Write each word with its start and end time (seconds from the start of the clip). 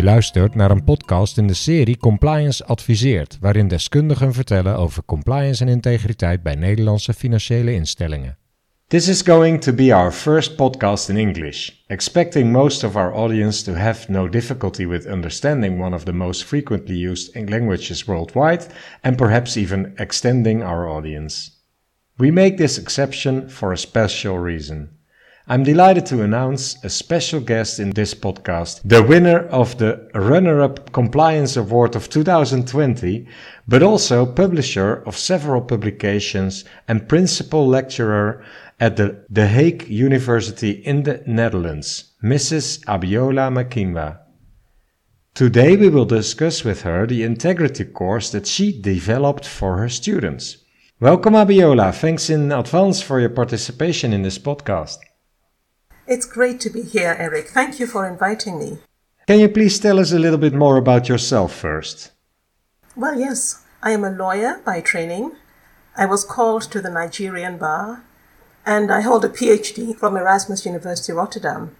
Je 0.00 0.06
luistert 0.06 0.54
naar 0.54 0.70
een 0.70 0.84
podcast 0.84 1.38
in 1.38 1.46
de 1.46 1.54
serie 1.54 1.96
Compliance 1.96 2.64
Adviseert, 2.64 3.38
waarin 3.40 3.68
deskundigen 3.68 4.32
vertellen 4.32 4.76
over 4.76 5.04
compliance 5.04 5.64
en 5.64 5.68
integriteit 5.68 6.42
bij 6.42 6.54
Nederlandse 6.54 7.12
financiële 7.12 7.72
instellingen. 7.72 8.38
This 8.86 9.08
is 9.08 9.22
going 9.22 9.60
to 9.60 9.72
be 9.72 9.94
our 9.94 10.12
first 10.12 10.56
podcast 10.56 11.08
in 11.08 11.16
English, 11.16 11.70
expecting 11.86 12.52
most 12.52 12.84
of 12.84 12.96
our 12.96 13.12
audience 13.12 13.64
to 13.64 13.72
have 13.72 14.10
no 14.10 14.28
difficulty 14.28 14.86
with 14.86 15.06
understanding 15.06 15.82
one 15.82 15.94
of 15.94 16.02
the 16.02 16.12
most 16.12 16.44
frequently 16.44 17.08
used 17.08 17.48
languages 17.48 18.04
worldwide 18.04 18.66
and 19.00 19.16
perhaps 19.16 19.56
even 19.56 19.92
extending 19.96 20.62
our 20.62 20.88
audience. 20.88 21.50
We 22.16 22.30
make 22.30 22.56
this 22.56 22.78
exception 22.78 23.48
for 23.48 23.72
a 23.72 23.78
special 23.78 24.38
reason. 24.38 24.88
I'm 25.50 25.64
delighted 25.64 26.06
to 26.06 26.22
announce 26.22 26.76
a 26.84 26.88
special 26.88 27.40
guest 27.40 27.80
in 27.80 27.90
this 27.90 28.14
podcast, 28.14 28.82
the 28.84 29.02
winner 29.02 29.48
of 29.48 29.78
the 29.78 30.08
Runner 30.14 30.60
Up 30.60 30.92
Compliance 30.92 31.56
Award 31.56 31.96
of 31.96 32.08
2020, 32.08 33.26
but 33.66 33.82
also 33.82 34.26
publisher 34.26 35.02
of 35.04 35.16
several 35.16 35.60
publications 35.60 36.64
and 36.86 37.08
principal 37.08 37.66
lecturer 37.66 38.44
at 38.78 38.96
the 38.96 39.24
The 39.28 39.48
Hague 39.48 39.88
University 39.88 40.70
in 40.70 41.02
the 41.02 41.20
Netherlands, 41.26 42.12
Mrs. 42.22 42.84
Abiola 42.84 43.50
Makinwa. 43.50 44.20
Today 45.34 45.74
we 45.74 45.88
will 45.88 46.04
discuss 46.04 46.62
with 46.62 46.82
her 46.82 47.08
the 47.08 47.24
integrity 47.24 47.86
course 47.86 48.30
that 48.30 48.46
she 48.46 48.80
developed 48.80 49.46
for 49.46 49.78
her 49.78 49.88
students. 49.88 50.58
Welcome 51.00 51.34
Abiola, 51.34 51.92
thanks 51.92 52.30
in 52.30 52.52
advance 52.52 53.02
for 53.02 53.18
your 53.18 53.30
participation 53.30 54.12
in 54.12 54.22
this 54.22 54.38
podcast. 54.38 54.98
It's 56.10 56.26
great 56.26 56.58
to 56.62 56.70
be 56.70 56.82
here, 56.82 57.14
Eric. 57.20 57.50
Thank 57.50 57.78
you 57.78 57.86
for 57.86 58.04
inviting 58.04 58.58
me. 58.58 58.78
Can 59.28 59.38
you 59.38 59.48
please 59.48 59.78
tell 59.78 60.00
us 60.00 60.10
a 60.10 60.18
little 60.18 60.40
bit 60.40 60.52
more 60.52 60.76
about 60.76 61.08
yourself 61.08 61.54
first? 61.54 62.10
Well, 62.96 63.16
yes, 63.16 63.62
I 63.80 63.92
am 63.92 64.02
a 64.02 64.10
lawyer 64.10 64.60
by 64.64 64.80
training. 64.80 65.36
I 65.96 66.06
was 66.06 66.24
called 66.24 66.62
to 66.62 66.80
the 66.80 66.90
Nigerian 66.90 67.58
bar, 67.58 68.02
and 68.66 68.90
I 68.90 69.02
hold 69.02 69.24
a 69.24 69.28
PhD 69.28 69.96
from 69.96 70.16
Erasmus 70.16 70.66
University 70.66 71.12
Rotterdam. 71.12 71.76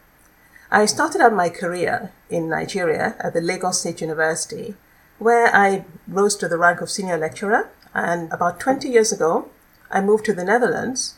I 0.71 0.87
started 0.87 1.21
out 1.21 1.35
my 1.35 1.49
career 1.49 2.13
in 2.29 2.49
Nigeria 2.49 3.17
at 3.19 3.35
the 3.35 3.41
Lagos 3.41 3.81
State 3.81 4.01
University, 4.01 4.77
where 5.19 5.53
I 5.53 5.85
rose 6.07 6.37
to 6.37 6.47
the 6.47 6.57
rank 6.57 6.81
of 6.81 6.89
senior 6.89 7.19
lecturer. 7.19 7.69
And 7.95 8.33
about 8.33 8.61
20 8.61 8.89
years 8.89 9.11
ago, 9.11 9.49
I 9.91 10.01
moved 10.01 10.25
to 10.27 10.33
the 10.33 10.45
Netherlands 10.45 11.15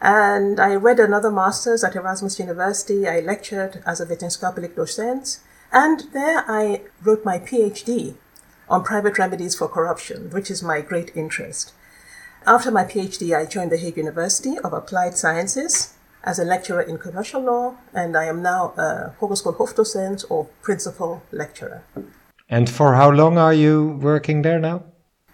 and 0.00 0.58
I 0.58 0.74
read 0.74 0.98
another 0.98 1.30
master's 1.30 1.84
at 1.84 1.94
Erasmus 1.94 2.38
University. 2.38 3.06
I 3.06 3.20
lectured 3.20 3.82
as 3.86 4.00
a 4.00 4.06
wetenschappelijk 4.06 4.74
docent. 4.74 5.40
And 5.72 6.04
there 6.12 6.44
I 6.48 6.82
wrote 7.02 7.24
my 7.24 7.38
PhD 7.38 8.14
on 8.68 8.82
private 8.82 9.18
remedies 9.18 9.56
for 9.56 9.68
corruption, 9.68 10.30
which 10.30 10.50
is 10.50 10.62
my 10.62 10.80
great 10.80 11.14
interest. 11.14 11.72
After 12.46 12.70
my 12.70 12.84
PhD, 12.84 13.36
I 13.36 13.44
joined 13.44 13.70
the 13.70 13.76
Hague 13.76 13.98
University 13.98 14.58
of 14.58 14.72
Applied 14.72 15.18
Sciences 15.18 15.94
as 16.24 16.38
a 16.38 16.44
lecturer 16.44 16.80
in 16.80 16.98
commercial 16.98 17.42
law, 17.42 17.76
and 17.92 18.16
I 18.16 18.24
am 18.24 18.42
now 18.42 18.72
a 18.76 19.14
Hogeschool 19.20 20.24
or 20.30 20.44
principal 20.62 21.22
lecturer. 21.30 21.82
And 22.48 22.68
for 22.68 22.94
how 22.94 23.10
long 23.10 23.38
are 23.38 23.54
you 23.54 23.98
working 24.00 24.42
there 24.42 24.58
now? 24.58 24.84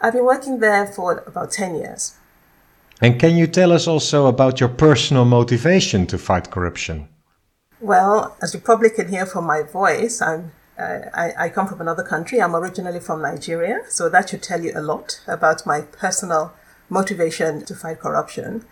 I've 0.00 0.12
been 0.12 0.24
working 0.24 0.58
there 0.58 0.86
for 0.86 1.22
about 1.26 1.52
10 1.52 1.76
years. 1.76 2.14
And 3.00 3.20
can 3.20 3.36
you 3.36 3.46
tell 3.46 3.72
us 3.72 3.86
also 3.86 4.26
about 4.26 4.58
your 4.58 4.70
personal 4.70 5.24
motivation 5.24 6.06
to 6.06 6.18
fight 6.18 6.50
corruption? 6.50 7.08
Well, 7.80 8.36
as 8.42 8.54
you 8.54 8.60
probably 8.60 8.88
can 8.88 9.08
hear 9.08 9.26
from 9.26 9.44
my 9.44 9.62
voice, 9.62 10.22
I'm, 10.22 10.52
uh, 10.78 11.00
I, 11.12 11.32
I 11.38 11.48
come 11.50 11.66
from 11.66 11.82
another 11.82 12.02
country. 12.02 12.40
I'm 12.40 12.56
originally 12.56 13.00
from 13.00 13.20
Nigeria, 13.20 13.80
so 13.88 14.08
that 14.08 14.30
should 14.30 14.42
tell 14.42 14.62
you 14.62 14.72
a 14.74 14.80
lot 14.80 15.20
about 15.26 15.66
my 15.66 15.82
personal 15.82 16.54
motivation 16.88 17.64
to 17.66 17.74
fight 17.74 18.00
corruption. 18.00 18.64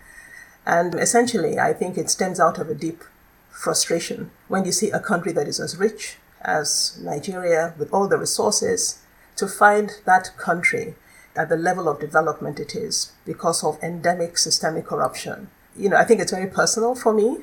And 0.65 0.95
essentially, 0.95 1.59
I 1.59 1.73
think 1.73 1.95
it 1.95 2.09
stems 2.09 2.39
out 2.39 2.57
of 2.57 2.69
a 2.69 2.73
deep 2.73 3.03
frustration 3.51 4.31
when 4.47 4.65
you 4.65 4.71
see 4.71 4.89
a 4.89 4.99
country 4.99 5.31
that 5.33 5.47
is 5.47 5.59
as 5.59 5.77
rich 5.77 6.17
as 6.41 6.99
Nigeria 7.01 7.75
with 7.77 7.93
all 7.93 8.07
the 8.07 8.17
resources 8.17 8.99
to 9.35 9.47
find 9.47 9.91
that 10.05 10.31
country 10.37 10.95
at 11.35 11.49
the 11.49 11.57
level 11.57 11.87
of 11.87 11.99
development 11.99 12.59
it 12.59 12.75
is 12.75 13.11
because 13.25 13.63
of 13.63 13.81
endemic 13.83 14.37
systemic 14.37 14.85
corruption. 14.85 15.49
You 15.75 15.89
know, 15.89 15.97
I 15.97 16.05
think 16.05 16.21
it's 16.21 16.31
very 16.31 16.47
personal 16.47 16.95
for 16.95 17.13
me, 17.13 17.39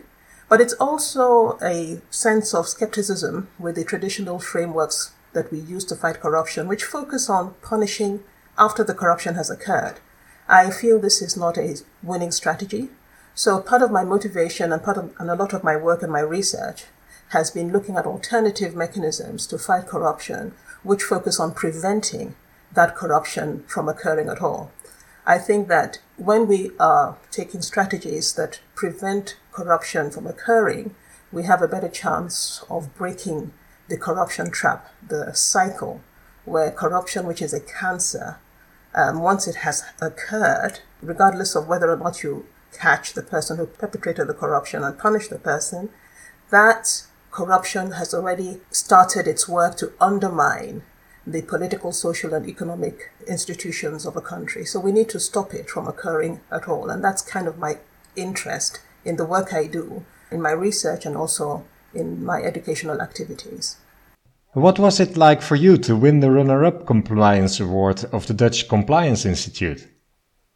but 0.48 0.60
it's 0.60 0.74
also 0.74 1.58
a 1.62 2.00
sense 2.10 2.54
of 2.54 2.68
skepticism 2.68 3.48
with 3.58 3.76
the 3.76 3.84
traditional 3.84 4.38
frameworks 4.38 5.12
that 5.32 5.50
we 5.50 5.58
use 5.58 5.84
to 5.86 5.96
fight 5.96 6.20
corruption, 6.20 6.68
which 6.68 6.84
focus 6.84 7.28
on 7.30 7.54
punishing 7.62 8.20
after 8.58 8.84
the 8.84 8.94
corruption 8.94 9.34
has 9.34 9.50
occurred. 9.50 9.94
I 10.48 10.70
feel 10.70 10.98
this 10.98 11.22
is 11.22 11.36
not 11.36 11.56
a 11.56 11.76
winning 12.02 12.32
strategy. 12.32 12.90
So 13.34 13.60
part 13.60 13.82
of 13.82 13.90
my 13.90 14.04
motivation 14.04 14.72
and 14.72 14.82
part 14.82 14.98
of 14.98 15.14
and 15.18 15.30
a 15.30 15.34
lot 15.34 15.54
of 15.54 15.64
my 15.64 15.76
work 15.76 16.02
and 16.02 16.12
my 16.12 16.20
research 16.20 16.84
has 17.30 17.50
been 17.50 17.72
looking 17.72 17.96
at 17.96 18.04
alternative 18.04 18.74
mechanisms 18.74 19.46
to 19.46 19.58
fight 19.58 19.86
corruption, 19.86 20.52
which 20.82 21.02
focus 21.02 21.40
on 21.40 21.54
preventing 21.54 22.34
that 22.74 22.96
corruption 22.96 23.64
from 23.66 23.88
occurring 23.88 24.28
at 24.28 24.40
all. 24.40 24.70
I 25.24 25.38
think 25.38 25.68
that 25.68 25.98
when 26.16 26.48
we 26.48 26.72
are 26.80 27.16
taking 27.30 27.62
strategies 27.62 28.34
that 28.34 28.60
prevent 28.74 29.36
corruption 29.52 30.10
from 30.10 30.26
occurring, 30.26 30.94
we 31.30 31.44
have 31.44 31.62
a 31.62 31.68
better 31.68 31.88
chance 31.88 32.64
of 32.68 32.94
breaking 32.94 33.52
the 33.88 33.96
corruption 33.96 34.50
trap, 34.50 34.88
the 35.06 35.32
cycle 35.32 36.00
where 36.44 36.70
corruption, 36.70 37.26
which 37.26 37.42
is 37.42 37.54
a 37.54 37.60
cancer, 37.60 38.38
um, 38.94 39.20
once 39.20 39.46
it 39.46 39.56
has 39.56 39.84
occurred, 40.00 40.80
regardless 41.00 41.54
of 41.54 41.68
whether 41.68 41.90
or 41.90 41.96
not 41.96 42.22
you 42.22 42.46
catch 42.76 43.12
the 43.12 43.22
person 43.22 43.58
who 43.58 43.66
perpetrated 43.66 44.26
the 44.26 44.34
corruption 44.34 44.82
and 44.82 44.98
punish 44.98 45.28
the 45.28 45.38
person, 45.38 45.88
that 46.50 47.04
corruption 47.30 47.92
has 47.92 48.12
already 48.12 48.60
started 48.70 49.26
its 49.26 49.48
work 49.48 49.76
to 49.76 49.92
undermine 50.00 50.82
the 51.26 51.42
political, 51.42 51.92
social, 51.92 52.34
and 52.34 52.48
economic 52.48 53.10
institutions 53.26 54.06
of 54.06 54.16
a 54.16 54.20
country. 54.20 54.64
So 54.64 54.80
we 54.80 54.92
need 54.92 55.08
to 55.10 55.20
stop 55.20 55.54
it 55.54 55.70
from 55.70 55.86
occurring 55.86 56.40
at 56.50 56.68
all. 56.68 56.90
And 56.90 57.02
that's 57.02 57.22
kind 57.22 57.46
of 57.46 57.58
my 57.58 57.78
interest 58.16 58.80
in 59.04 59.16
the 59.16 59.24
work 59.24 59.52
I 59.52 59.66
do, 59.66 60.04
in 60.30 60.42
my 60.42 60.50
research, 60.52 61.06
and 61.06 61.16
also 61.16 61.64
in 61.94 62.24
my 62.24 62.42
educational 62.42 63.00
activities. 63.00 63.76
What 64.54 64.78
was 64.78 65.00
it 65.00 65.16
like 65.16 65.40
for 65.40 65.56
you 65.56 65.78
to 65.78 65.96
win 65.96 66.20
the 66.20 66.30
runner 66.30 66.64
up 66.64 66.86
compliance 66.86 67.58
award 67.58 68.04
of 68.12 68.26
the 68.26 68.34
Dutch 68.34 68.68
Compliance 68.68 69.24
Institute? 69.24 69.88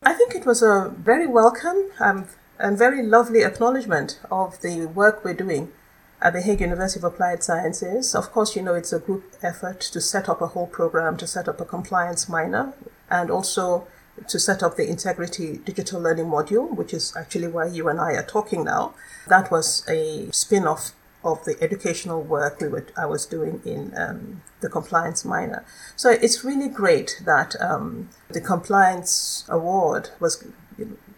I 0.03 0.13
think 0.13 0.35
it 0.35 0.45
was 0.45 0.63
a 0.63 0.93
very 0.99 1.27
welcome 1.27 1.91
um, 1.99 2.29
and 2.59 2.77
very 2.77 3.03
lovely 3.03 3.43
acknowledgement 3.43 4.21
of 4.31 4.61
the 4.61 4.87
work 4.87 5.25
we're 5.25 5.35
doing 5.35 5.73
at 6.21 6.33
the 6.33 6.41
Hague 6.41 6.61
University 6.61 7.01
of 7.01 7.05
Applied 7.05 7.43
Sciences. 7.43 8.15
Of 8.15 8.33
course, 8.33 8.57
you 8.57 8.63
know, 8.63 8.75
it's 8.75 8.93
a 8.93 8.99
group 8.99 9.25
effort 9.43 9.81
to 9.81 10.01
set 10.01 10.29
up 10.29 10.41
a 10.41 10.49
whole 10.49 10.67
program, 10.67 11.17
to 11.19 11.27
set 11.27 11.49
up 11.49 11.61
a 11.61 11.65
compliance 11.65 12.29
minor, 12.29 12.75
and 13.11 13.31
also 13.31 13.87
to 14.29 14.39
set 14.39 14.63
up 14.63 14.77
the 14.77 14.89
integrity 14.89 15.59
digital 15.59 16.01
learning 16.01 16.27
module, 16.27 16.75
which 16.75 16.95
is 16.95 17.15
actually 17.17 17.49
why 17.49 17.67
you 17.67 17.89
and 17.89 18.01
I 18.01 18.13
are 18.13 18.25
talking 18.25 18.65
now. 18.65 18.95
That 19.29 19.51
was 19.51 19.87
a 19.89 20.31
spin 20.33 20.67
off 20.67 20.93
of 21.23 21.45
the 21.45 21.57
educational 21.61 22.23
work 22.23 22.61
we 22.61 22.69
were, 22.69 22.87
I 22.97 23.07
was 23.07 23.27
doing 23.27 23.61
in 23.65 23.93
um, 23.97 24.43
the 24.61 24.69
compliance 24.69 25.25
minor. 25.25 25.65
So 25.97 26.11
it's 26.11 26.45
really 26.45 26.69
great 26.69 27.21
that 27.25 27.61
um, 27.61 28.09
the 28.31 28.41
compliance 28.41 29.45
award 29.49 30.11
was 30.21 30.47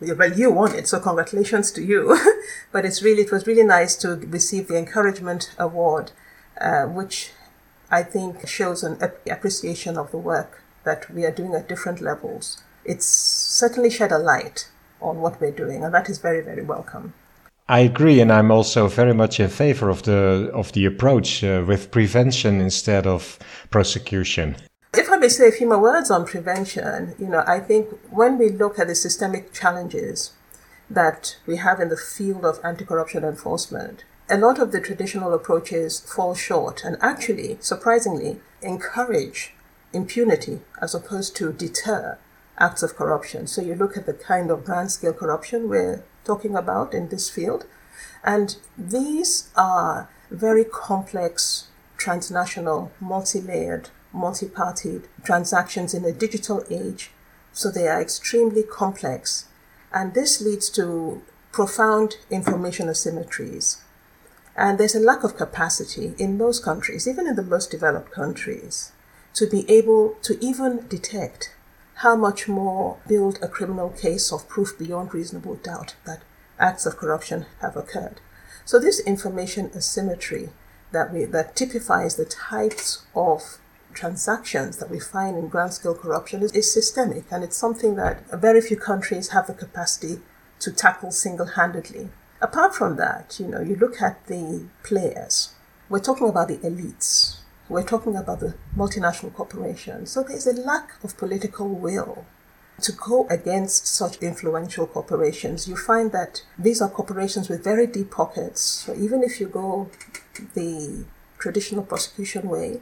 well, 0.00 0.32
you 0.32 0.50
won 0.50 0.74
it, 0.74 0.88
so 0.88 1.00
congratulations 1.00 1.70
to 1.72 1.82
you. 1.82 2.18
but 2.72 2.84
it's 2.84 3.02
really, 3.02 3.22
it 3.22 3.32
was 3.32 3.46
really 3.46 3.64
nice 3.64 3.96
to 3.96 4.16
receive 4.16 4.68
the 4.68 4.76
encouragement 4.76 5.54
award, 5.58 6.12
uh, 6.60 6.84
which 6.84 7.32
I 7.90 8.02
think 8.02 8.46
shows 8.46 8.82
an 8.82 8.98
appreciation 9.30 9.96
of 9.96 10.10
the 10.10 10.18
work 10.18 10.62
that 10.84 11.10
we 11.10 11.24
are 11.24 11.30
doing 11.30 11.54
at 11.54 11.68
different 11.68 12.00
levels. 12.00 12.62
It's 12.84 13.06
certainly 13.06 13.90
shed 13.90 14.12
a 14.12 14.18
light 14.18 14.68
on 15.00 15.20
what 15.20 15.40
we're 15.40 15.50
doing, 15.50 15.84
and 15.84 15.92
that 15.94 16.08
is 16.08 16.18
very, 16.18 16.40
very 16.40 16.62
welcome. 16.62 17.14
I 17.68 17.80
agree, 17.80 18.20
and 18.20 18.32
I'm 18.32 18.50
also 18.50 18.88
very 18.88 19.12
much 19.12 19.40
in 19.40 19.50
favor 19.50 19.90
of 19.90 20.02
the 20.04 20.50
of 20.54 20.72
the 20.72 20.86
approach 20.86 21.44
uh, 21.44 21.62
with 21.66 21.90
prevention 21.90 22.62
instead 22.62 23.06
of 23.06 23.38
prosecution. 23.70 24.56
I 25.18 25.20
may 25.20 25.28
say 25.28 25.48
a 25.48 25.50
few 25.50 25.66
more 25.66 25.80
words 25.80 26.12
on 26.12 26.26
prevention, 26.26 27.16
you 27.18 27.26
know, 27.26 27.42
I 27.44 27.58
think 27.58 27.88
when 28.08 28.38
we 28.38 28.50
look 28.50 28.78
at 28.78 28.86
the 28.86 28.94
systemic 28.94 29.52
challenges 29.52 30.30
that 30.88 31.38
we 31.44 31.56
have 31.56 31.80
in 31.80 31.88
the 31.88 31.96
field 31.96 32.44
of 32.44 32.60
anti-corruption 32.62 33.24
enforcement, 33.24 34.04
a 34.30 34.38
lot 34.38 34.60
of 34.60 34.70
the 34.70 34.80
traditional 34.80 35.34
approaches 35.34 35.98
fall 35.98 36.36
short 36.36 36.84
and 36.84 36.96
actually, 37.00 37.58
surprisingly, 37.60 38.38
encourage 38.62 39.54
impunity 39.92 40.60
as 40.80 40.94
opposed 40.94 41.34
to 41.34 41.52
deter 41.52 42.16
acts 42.56 42.84
of 42.84 42.94
corruption. 42.94 43.48
So 43.48 43.60
you 43.60 43.74
look 43.74 43.96
at 43.96 44.06
the 44.06 44.14
kind 44.14 44.52
of 44.52 44.64
grand 44.64 44.92
scale 44.92 45.14
corruption 45.14 45.68
we're 45.68 46.04
talking 46.24 46.54
about 46.54 46.94
in 46.94 47.08
this 47.08 47.28
field, 47.28 47.66
and 48.22 48.54
these 48.78 49.50
are 49.56 50.08
very 50.30 50.64
complex 50.64 51.66
transnational, 51.96 52.92
multi 53.00 53.40
layered, 53.40 53.90
multi 54.12 54.46
partied 54.46 55.04
transactions 55.24 55.94
in 55.94 56.04
a 56.04 56.12
digital 56.12 56.64
age. 56.70 57.10
So 57.52 57.70
they 57.70 57.88
are 57.88 58.00
extremely 58.00 58.62
complex. 58.62 59.46
And 59.92 60.14
this 60.14 60.40
leads 60.40 60.70
to 60.70 61.22
profound 61.52 62.16
information 62.30 62.88
asymmetries. 62.88 63.80
And 64.56 64.78
there's 64.78 64.94
a 64.94 65.00
lack 65.00 65.24
of 65.24 65.36
capacity 65.36 66.14
in 66.18 66.36
most 66.36 66.64
countries, 66.64 67.06
even 67.06 67.26
in 67.26 67.36
the 67.36 67.42
most 67.42 67.70
developed 67.70 68.10
countries, 68.10 68.92
to 69.34 69.46
be 69.46 69.68
able 69.70 70.16
to 70.22 70.42
even 70.44 70.86
detect 70.88 71.54
how 71.94 72.14
much 72.14 72.48
more 72.48 72.98
build 73.08 73.38
a 73.42 73.48
criminal 73.48 73.90
case 73.90 74.32
of 74.32 74.48
proof 74.48 74.78
beyond 74.78 75.14
reasonable 75.14 75.56
doubt 75.56 75.94
that 76.04 76.22
acts 76.58 76.86
of 76.86 76.96
corruption 76.96 77.46
have 77.60 77.76
occurred. 77.76 78.20
So 78.64 78.78
this 78.78 79.00
information 79.00 79.70
asymmetry 79.74 80.50
that 80.92 81.12
we 81.12 81.24
that 81.24 81.56
typifies 81.56 82.16
the 82.16 82.24
types 82.24 83.04
of 83.14 83.58
transactions 83.94 84.78
that 84.78 84.90
we 84.90 85.00
find 85.00 85.36
in 85.36 85.48
grand 85.48 85.74
scale 85.74 85.94
corruption 85.94 86.42
is, 86.42 86.52
is 86.52 86.72
systemic 86.72 87.24
and 87.30 87.42
it's 87.42 87.56
something 87.56 87.96
that 87.96 88.28
very 88.30 88.60
few 88.60 88.76
countries 88.76 89.28
have 89.30 89.46
the 89.46 89.54
capacity 89.54 90.20
to 90.60 90.72
tackle 90.72 91.10
single 91.10 91.46
handedly. 91.46 92.08
Apart 92.40 92.74
from 92.74 92.96
that, 92.96 93.38
you 93.40 93.46
know, 93.46 93.60
you 93.60 93.76
look 93.76 94.00
at 94.00 94.26
the 94.26 94.66
players. 94.84 95.54
We're 95.88 95.98
talking 96.00 96.28
about 96.28 96.48
the 96.48 96.58
elites. 96.58 97.38
We're 97.68 97.82
talking 97.82 98.16
about 98.16 98.40
the 98.40 98.54
multinational 98.76 99.34
corporations. 99.34 100.10
So 100.10 100.22
there's 100.22 100.46
a 100.46 100.52
lack 100.52 101.02
of 101.02 101.16
political 101.16 101.68
will 101.68 102.24
to 102.82 102.92
go 102.92 103.26
against 103.28 103.86
such 103.86 104.18
influential 104.18 104.86
corporations. 104.86 105.66
You 105.68 105.76
find 105.76 106.12
that 106.12 106.42
these 106.58 106.80
are 106.80 106.88
corporations 106.88 107.48
with 107.48 107.64
very 107.64 107.86
deep 107.86 108.10
pockets. 108.10 108.60
So 108.60 108.94
even 108.94 109.22
if 109.22 109.40
you 109.40 109.48
go 109.48 109.90
the 110.54 111.04
traditional 111.38 111.82
prosecution 111.82 112.48
way, 112.48 112.80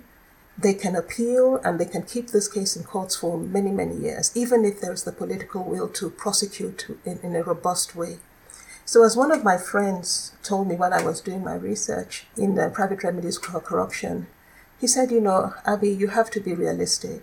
they 0.59 0.75
can 0.75 0.97
appeal 0.97 1.57
and 1.65 1.79
they 1.79 1.85
can 1.85 2.03
keep 2.03 2.29
this 2.29 2.49
case 2.49 2.77
in 2.77 2.85
courts 2.85 3.17
for 3.17 3.39
many, 3.39 3.71
many 3.71 3.95
years, 3.97 4.33
even 4.35 4.65
if 4.65 4.81
there's 4.81 5.05
the 5.05 5.13
political 5.13 5.63
will 5.63 5.89
to 5.89 6.09
prosecute 6.11 6.99
in, 7.05 7.19
in 7.23 7.37
a 7.37 7.43
robust 7.43 7.95
way. 7.95 8.19
So, 8.85 9.05
as 9.05 9.17
one 9.17 9.33
of 9.33 9.45
my 9.45 9.59
friends 9.59 10.33
told 10.43 10.69
me 10.69 10.77
when 10.77 10.93
I 10.93 11.03
was 11.03 11.21
doing 11.21 11.43
my 11.43 11.55
research 11.55 12.27
in 12.37 12.55
the 12.55 12.71
private 12.71 13.03
remedies 13.03 13.37
for 13.37 13.61
corruption, 13.61 14.29
he 14.81 14.87
said, 14.87 15.11
you 15.11 15.21
know, 15.21 15.55
Abby, 15.67 15.91
you 15.91 16.09
have 16.09 16.31
to 16.31 16.41
be 16.41 16.55
realistic. 16.55 17.23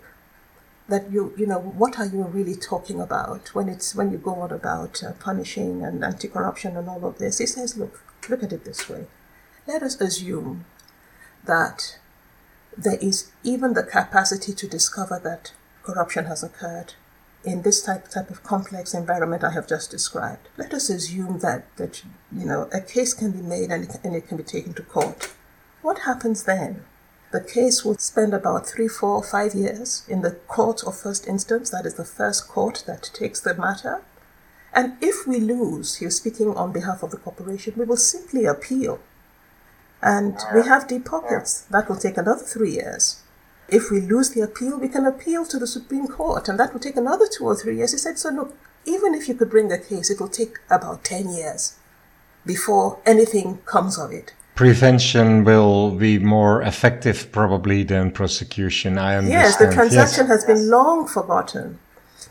That 0.89 1.09
you, 1.09 1.33
you 1.37 1.47
know, 1.47 1.59
what 1.59 1.97
are 1.97 2.05
you 2.05 2.23
really 2.23 2.55
talking 2.55 2.99
about 2.99 3.55
when 3.55 3.69
it's 3.69 3.95
when 3.95 4.11
you 4.11 4.17
go 4.17 4.35
on 4.35 4.51
about 4.51 5.01
uh, 5.01 5.13
punishing 5.13 5.81
and 5.81 6.03
anti-corruption 6.03 6.75
and 6.75 6.89
all 6.89 7.05
of 7.05 7.19
this? 7.19 7.37
He 7.37 7.45
says, 7.45 7.77
look, 7.77 8.01
look 8.29 8.43
at 8.43 8.51
it 8.51 8.65
this 8.65 8.89
way. 8.89 9.07
Let 9.65 9.81
us 9.81 9.99
assume 10.01 10.65
that 11.45 11.99
there 12.77 12.97
is 13.01 13.31
even 13.43 13.73
the 13.73 13.83
capacity 13.83 14.53
to 14.53 14.67
discover 14.67 15.19
that 15.23 15.53
corruption 15.83 16.25
has 16.25 16.43
occurred 16.43 16.93
in 17.43 17.61
this 17.61 17.83
type 17.83 18.07
type 18.07 18.29
of 18.29 18.43
complex 18.43 18.93
environment 18.93 19.43
I 19.43 19.51
have 19.51 19.67
just 19.67 19.91
described. 19.91 20.47
Let 20.57 20.73
us 20.73 20.89
assume 20.89 21.39
that 21.39 21.75
that 21.77 22.03
you 22.31 22.45
know 22.45 22.69
a 22.73 22.81
case 22.81 23.13
can 23.13 23.31
be 23.31 23.41
made 23.41 23.69
and 23.69 23.83
it, 23.85 23.97
and 24.03 24.15
it 24.15 24.27
can 24.27 24.37
be 24.37 24.43
taken 24.43 24.73
to 24.75 24.83
court. 24.83 25.33
What 25.81 25.99
happens 25.99 26.43
then? 26.43 26.85
The 27.31 27.41
case 27.41 27.83
will 27.83 27.97
spend 27.97 28.33
about 28.33 28.67
three, 28.67 28.87
four, 28.87 29.23
five 29.23 29.55
years 29.55 30.05
in 30.07 30.21
the 30.21 30.31
court 30.31 30.83
of 30.83 30.95
first 30.95 31.27
instance. 31.27 31.71
That 31.71 31.85
is 31.85 31.95
the 31.95 32.05
first 32.05 32.47
court 32.47 32.83
that 32.85 33.09
takes 33.13 33.39
the 33.39 33.55
matter. 33.55 34.03
And 34.71 34.97
if 35.01 35.27
we 35.27 35.39
lose, 35.39 35.95
he's 35.95 36.15
speaking 36.17 36.55
on 36.55 36.71
behalf 36.71 37.03
of 37.03 37.11
the 37.11 37.17
corporation, 37.17 37.73
we 37.75 37.85
will 37.85 37.97
simply 37.97 38.45
appeal. 38.45 38.99
And 40.03 40.37
we 40.53 40.63
have 40.63 40.87
deep 40.87 41.05
pockets. 41.05 41.61
That 41.71 41.87
will 41.87 41.95
take 41.95 42.17
another 42.17 42.43
three 42.43 42.71
years. 42.71 43.21
If 43.69 43.89
we 43.89 44.01
lose 44.01 44.31
the 44.31 44.41
appeal, 44.41 44.77
we 44.77 44.89
can 44.89 45.05
appeal 45.05 45.45
to 45.45 45.57
the 45.57 45.65
Supreme 45.65 46.07
Court, 46.07 46.49
and 46.49 46.59
that 46.59 46.73
will 46.73 46.81
take 46.81 46.97
another 46.97 47.25
two 47.25 47.45
or 47.45 47.55
three 47.55 47.77
years. 47.77 47.93
He 47.93 47.97
said, 47.97 48.19
So 48.19 48.29
look, 48.29 48.53
even 48.85 49.15
if 49.15 49.29
you 49.29 49.33
could 49.33 49.49
bring 49.49 49.71
a 49.71 49.77
case, 49.77 50.09
it 50.09 50.19
will 50.19 50.27
take 50.27 50.59
about 50.69 51.05
10 51.05 51.29
years 51.29 51.77
before 52.45 52.99
anything 53.05 53.59
comes 53.59 53.97
of 53.97 54.11
it. 54.11 54.33
Prevention 54.55 55.45
will 55.45 55.91
be 55.91 56.19
more 56.19 56.61
effective, 56.61 57.31
probably, 57.31 57.83
than 57.83 58.11
prosecution. 58.11 58.97
I 58.97 59.15
understand. 59.15 59.41
Yes, 59.41 59.55
the 59.55 59.73
transaction 59.73 60.27
yes. 60.27 60.43
has 60.43 60.45
been 60.45 60.69
long 60.69 61.07
forgotten. 61.07 61.79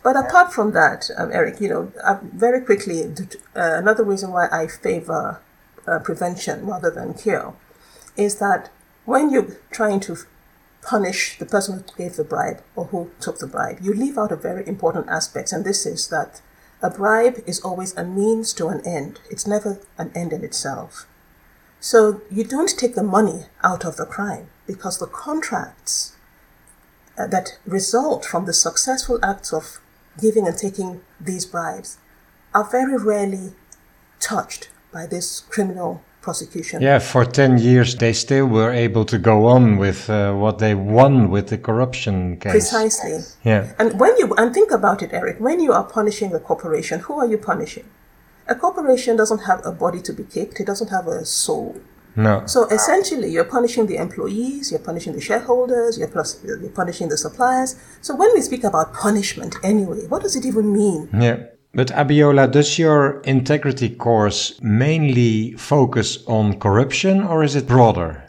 But 0.04 0.16
apart 0.16 0.52
from 0.52 0.72
that, 0.72 1.10
um, 1.16 1.30
Eric, 1.32 1.60
you 1.60 1.70
know, 1.70 1.92
uh, 2.04 2.18
very 2.22 2.60
quickly, 2.60 3.04
uh, 3.04 3.06
another 3.54 4.04
reason 4.04 4.30
why 4.30 4.48
I 4.52 4.66
favor 4.66 5.40
uh, 5.86 5.98
prevention 6.00 6.66
rather 6.66 6.90
than 6.90 7.14
cure 7.14 7.54
is 8.16 8.36
that 8.36 8.70
when 9.04 9.30
you're 9.30 9.56
trying 9.70 10.00
to 10.00 10.16
punish 10.82 11.38
the 11.38 11.46
person 11.46 11.78
who 11.78 11.96
gave 11.96 12.16
the 12.16 12.24
bribe 12.24 12.60
or 12.74 12.86
who 12.86 13.10
took 13.20 13.38
the 13.38 13.46
bribe. 13.46 13.78
You 13.80 13.94
leave 13.94 14.18
out 14.18 14.32
a 14.32 14.36
very 14.36 14.66
important 14.66 15.08
aspect, 15.08 15.52
and 15.52 15.64
this 15.64 15.86
is 15.86 16.08
that 16.08 16.42
a 16.82 16.90
bribe 16.90 17.42
is 17.46 17.60
always 17.60 17.96
a 17.96 18.04
means 18.04 18.52
to 18.54 18.66
an 18.68 18.84
end, 18.84 19.20
it's 19.30 19.46
never 19.46 19.80
an 19.96 20.10
end 20.14 20.32
in 20.32 20.44
itself. 20.44 21.06
So 21.80 22.20
you 22.30 22.44
don't 22.44 22.76
take 22.76 22.94
the 22.94 23.02
money 23.02 23.46
out 23.62 23.84
of 23.84 23.96
the 23.96 24.06
crime 24.06 24.48
because 24.66 24.98
the 24.98 25.06
contracts 25.06 26.16
uh, 27.16 27.26
that 27.28 27.58
result 27.64 28.24
from 28.24 28.46
the 28.46 28.52
successful 28.52 29.18
acts 29.22 29.52
of 29.52 29.80
giving 30.20 30.46
and 30.46 30.56
taking 30.56 31.00
these 31.20 31.46
bribes 31.46 31.98
are 32.54 32.68
very 32.68 32.96
rarely 32.96 33.52
touched 34.20 34.68
by 34.92 35.06
this 35.06 35.40
criminal 35.40 36.02
prosecution. 36.22 36.80
Yeah, 36.80 36.98
for 37.00 37.24
10 37.24 37.58
years 37.58 37.96
they 37.96 38.12
still 38.12 38.46
were 38.46 38.72
able 38.72 39.04
to 39.04 39.18
go 39.18 39.46
on 39.46 39.76
with 39.76 40.08
uh, 40.08 40.32
what 40.32 40.58
they 40.58 40.74
won 40.74 41.30
with 41.30 41.48
the 41.48 41.58
corruption 41.58 42.38
case. 42.38 42.52
Precisely. 42.52 43.18
Yeah. 43.44 43.74
And 43.78 44.00
when 44.00 44.16
you 44.16 44.32
and 44.38 44.54
think 44.54 44.70
about 44.70 45.02
it, 45.02 45.10
Eric, 45.12 45.36
when 45.38 45.60
you 45.60 45.72
are 45.72 45.84
punishing 45.84 46.32
a 46.32 46.40
corporation, 46.40 47.00
who 47.00 47.14
are 47.18 47.26
you 47.26 47.36
punishing? 47.36 47.84
A 48.48 48.54
corporation 48.54 49.16
doesn't 49.16 49.42
have 49.50 49.60
a 49.66 49.72
body 49.72 50.00
to 50.02 50.12
be 50.12 50.24
kicked, 50.24 50.60
it 50.60 50.66
doesn't 50.66 50.88
have 50.88 51.06
a 51.06 51.24
soul. 51.24 51.76
No. 52.14 52.44
So 52.46 52.66
essentially, 52.68 53.30
you're 53.30 53.44
punishing 53.44 53.86
the 53.86 53.96
employees, 53.96 54.70
you're 54.70 54.80
punishing 54.80 55.14
the 55.14 55.20
shareholders, 55.20 55.98
you're, 55.98 56.08
plus, 56.08 56.40
you're 56.44 56.68
punishing 56.70 57.08
the 57.08 57.16
suppliers. 57.16 57.76
So 58.00 58.14
when 58.14 58.30
we 58.34 58.42
speak 58.42 58.64
about 58.64 58.92
punishment 58.92 59.56
anyway, 59.62 60.06
what 60.08 60.22
does 60.22 60.36
it 60.36 60.44
even 60.44 60.72
mean? 60.72 61.08
Yeah. 61.18 61.44
But 61.74 61.88
Abiola, 61.88 62.50
does 62.50 62.78
your 62.78 63.20
integrity 63.20 63.88
course 63.88 64.60
mainly 64.60 65.52
focus 65.52 66.18
on 66.26 66.60
corruption 66.60 67.22
or 67.22 67.42
is 67.42 67.56
it 67.56 67.66
broader? 67.66 68.24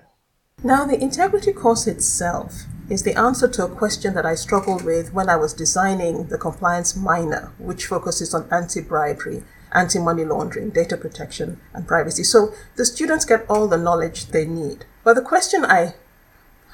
Now, 0.63 0.85
the 0.85 1.01
integrity 1.01 1.51
course 1.51 1.85
itself 1.85 2.63
is 2.89 3.03
the 3.03 3.19
answer 3.19 3.49
to 3.49 3.65
a 3.65 3.75
question 3.75 4.13
that 4.13 4.25
I 4.25 4.35
struggled 4.35 4.85
with 4.85 5.13
when 5.13 5.27
I 5.27 5.35
was 5.35 5.53
designing 5.53 6.27
the 6.27 6.37
compliance 6.37 6.95
minor, 6.95 7.51
which 7.57 7.85
focuses 7.85 8.33
on 8.33 8.47
anti 8.49 8.79
bribery, 8.79 9.43
anti 9.73 9.99
money 9.99 10.23
laundering, 10.23 10.69
data 10.69 10.95
protection, 10.95 11.59
and 11.73 11.85
privacy. 11.85 12.23
So 12.23 12.53
the 12.77 12.85
students 12.85 13.25
get 13.25 13.45
all 13.49 13.67
the 13.67 13.77
knowledge 13.77 14.27
they 14.27 14.45
need. 14.45 14.85
But 15.03 15.15
the 15.15 15.21
question 15.21 15.65
I 15.65 15.95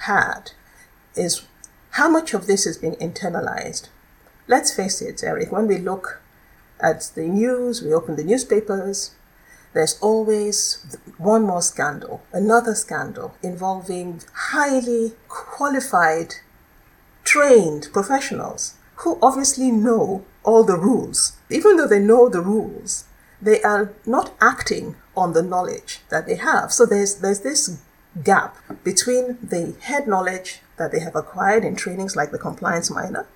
had 0.01 0.51
is 1.15 1.41
how 1.91 2.09
much 2.09 2.35
of 2.35 2.45
this 2.45 2.67
is 2.67 2.77
being 2.77 2.95
internalized? 2.97 3.88
Let's 4.47 4.71
face 4.71 5.01
it, 5.01 5.23
Eric, 5.23 5.51
when 5.51 5.65
we 5.65 5.79
look 5.79 6.21
at 6.79 7.12
the 7.15 7.27
news, 7.27 7.81
we 7.81 7.93
open 7.93 8.15
the 8.15 8.24
newspapers, 8.24 9.12
there's 9.74 10.00
always 10.01 10.98
one 11.17 11.43
more 11.43 11.62
scandal, 11.62 12.24
another 12.33 12.74
scandal 12.74 13.36
involving 13.43 14.21
highly 14.33 15.13
qualified, 15.27 16.36
trained 17.24 17.89
professionals 17.93 18.75
who 18.98 19.19
obviously 19.21 19.71
know 19.71 20.25
all 20.43 20.63
the 20.63 20.77
rules. 20.77 21.38
Even 21.50 21.77
though 21.77 21.88
they 21.88 22.00
know 22.00 22.27
the 22.27 22.41
rules, 22.41 23.05
they 23.41 23.62
are 23.62 23.93
not 24.05 24.33
acting 24.41 24.95
on 25.15 25.33
the 25.33 25.43
knowledge 25.43 26.01
that 26.09 26.25
they 26.25 26.36
have. 26.36 26.74
So 26.74 26.86
there's, 26.86 27.15
there's 27.15 27.41
this 27.41 27.79
gap 28.24 28.57
between 28.83 29.38
the 29.41 29.75
head 29.81 30.07
knowledge 30.07 30.62
that 30.77 30.91
they 30.91 31.00
have 31.00 31.15
acquired 31.15 31.63
in 31.63 31.75
trainings 31.75 32.15
like 32.15 32.31
the 32.31 32.39
compliance 32.39 32.89
minor 32.89 33.27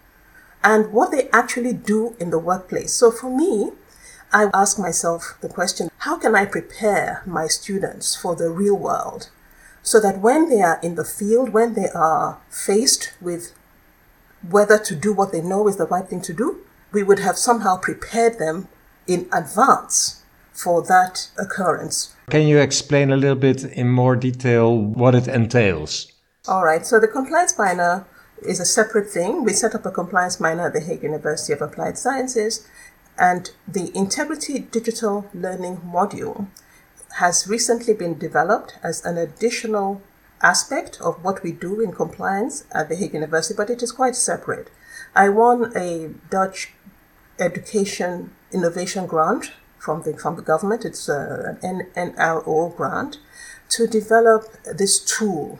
and 0.63 0.91
what 0.91 1.11
they 1.11 1.29
actually 1.29 1.73
do 1.73 2.15
in 2.19 2.29
the 2.29 2.39
workplace. 2.39 2.93
So 2.93 3.11
for 3.11 3.35
me, 3.35 3.71
I 4.31 4.49
ask 4.53 4.79
myself 4.79 5.37
the 5.41 5.49
question 5.49 5.89
how 5.99 6.17
can 6.17 6.35
I 6.35 6.45
prepare 6.45 7.21
my 7.25 7.47
students 7.47 8.15
for 8.15 8.35
the 8.35 8.49
real 8.49 8.75
world 8.75 9.29
so 9.83 9.99
that 9.99 10.19
when 10.19 10.49
they 10.49 10.61
are 10.61 10.79
in 10.81 10.95
the 10.95 11.03
field, 11.03 11.49
when 11.49 11.73
they 11.73 11.89
are 11.89 12.39
faced 12.49 13.13
with 13.21 13.53
whether 14.49 14.77
to 14.77 14.95
do 14.95 15.13
what 15.13 15.31
they 15.31 15.41
know 15.41 15.67
is 15.67 15.77
the 15.77 15.85
right 15.85 16.07
thing 16.07 16.21
to 16.21 16.33
do, 16.33 16.61
we 16.91 17.03
would 17.03 17.19
have 17.19 17.37
somehow 17.37 17.77
prepared 17.77 18.39
them 18.39 18.67
in 19.07 19.27
advance 19.31 20.23
for 20.51 20.81
that 20.83 21.29
occurrence. 21.37 22.15
Can 22.29 22.47
you 22.47 22.59
explain 22.59 23.11
a 23.11 23.17
little 23.17 23.35
bit 23.35 23.63
in 23.63 23.89
more 23.89 24.15
detail 24.15 24.77
what 24.77 25.15
it 25.15 25.27
entails? 25.27 26.11
All 26.47 26.63
right, 26.63 26.85
so 26.85 26.99
the 26.99 27.07
compliance 27.07 27.57
minor 27.57 28.05
is 28.45 28.59
a 28.59 28.65
separate 28.65 29.09
thing. 29.09 29.43
We 29.43 29.53
set 29.53 29.75
up 29.75 29.85
a 29.85 29.91
compliance 29.91 30.39
minor 30.39 30.67
at 30.67 30.73
the 30.73 30.79
Hague 30.79 31.03
University 31.03 31.53
of 31.53 31.61
Applied 31.61 31.97
Sciences, 31.97 32.67
and 33.17 33.51
the 33.67 33.95
Integrity 33.95 34.59
Digital 34.59 35.29
Learning 35.33 35.77
module 35.77 36.47
has 37.17 37.47
recently 37.47 37.93
been 37.93 38.17
developed 38.17 38.77
as 38.83 39.05
an 39.05 39.17
additional 39.17 40.01
aspect 40.41 40.99
of 41.01 41.23
what 41.23 41.43
we 41.43 41.51
do 41.51 41.79
in 41.79 41.91
compliance 41.91 42.65
at 42.71 42.89
the 42.89 42.95
Hague 42.95 43.13
University, 43.13 43.55
but 43.55 43.69
it 43.69 43.81
is 43.81 43.91
quite 43.91 44.15
separate. 44.15 44.69
I 45.15 45.29
won 45.29 45.75
a 45.75 46.09
Dutch 46.29 46.71
education 47.39 48.31
innovation 48.51 49.05
grant 49.05 49.51
from 49.79 50.03
the 50.03 50.17
from 50.17 50.35
the 50.35 50.41
government. 50.41 50.85
It's 50.85 51.09
uh, 51.09 51.55
an 51.61 51.87
NLO 51.95 52.75
grant 52.75 53.19
to 53.69 53.87
develop 53.87 54.45
this 54.63 54.99
tool. 54.99 55.59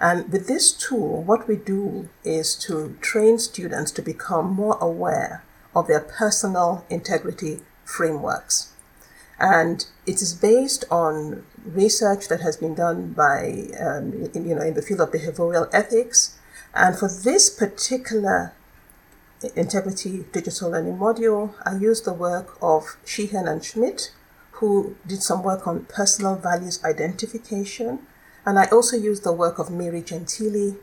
And 0.00 0.30
with 0.30 0.46
this 0.46 0.72
tool, 0.72 1.22
what 1.22 1.48
we 1.48 1.56
do 1.56 2.08
is 2.22 2.54
to 2.66 2.96
train 3.00 3.38
students 3.38 3.90
to 3.92 4.02
become 4.02 4.52
more 4.52 4.76
aware 4.78 5.42
of 5.74 5.86
their 5.86 6.00
personal 6.00 6.84
integrity 6.90 7.60
frameworks. 7.84 8.72
And 9.38 9.86
it 10.06 10.22
is 10.22 10.32
based 10.34 10.84
on 10.90 11.44
research 11.64 12.28
that 12.28 12.40
has 12.40 12.56
been 12.56 12.74
done 12.74 13.12
by, 13.12 13.68
um, 13.78 14.30
in, 14.34 14.48
you 14.48 14.54
know, 14.54 14.62
in 14.62 14.74
the 14.74 14.82
field 14.82 15.00
of 15.00 15.12
behavioral 15.12 15.68
ethics. 15.72 16.38
And 16.74 16.96
for 16.96 17.08
this 17.08 17.50
particular 17.50 18.52
integrity 19.54 20.24
digital 20.32 20.70
learning 20.70 20.96
module, 20.96 21.54
I 21.64 21.76
used 21.76 22.04
the 22.04 22.12
work 22.12 22.56
of 22.62 22.96
Sheehan 23.04 23.46
and 23.46 23.62
Schmidt, 23.62 24.12
who 24.52 24.96
did 25.06 25.22
some 25.22 25.42
work 25.42 25.66
on 25.66 25.84
personal 25.84 26.36
values 26.36 26.82
identification. 26.84 28.06
And 28.46 28.60
I 28.60 28.66
also 28.66 28.96
use 28.96 29.20
the 29.20 29.32
work 29.32 29.58
of 29.58 29.70
Mary 29.70 30.00
Gentile, 30.00 30.76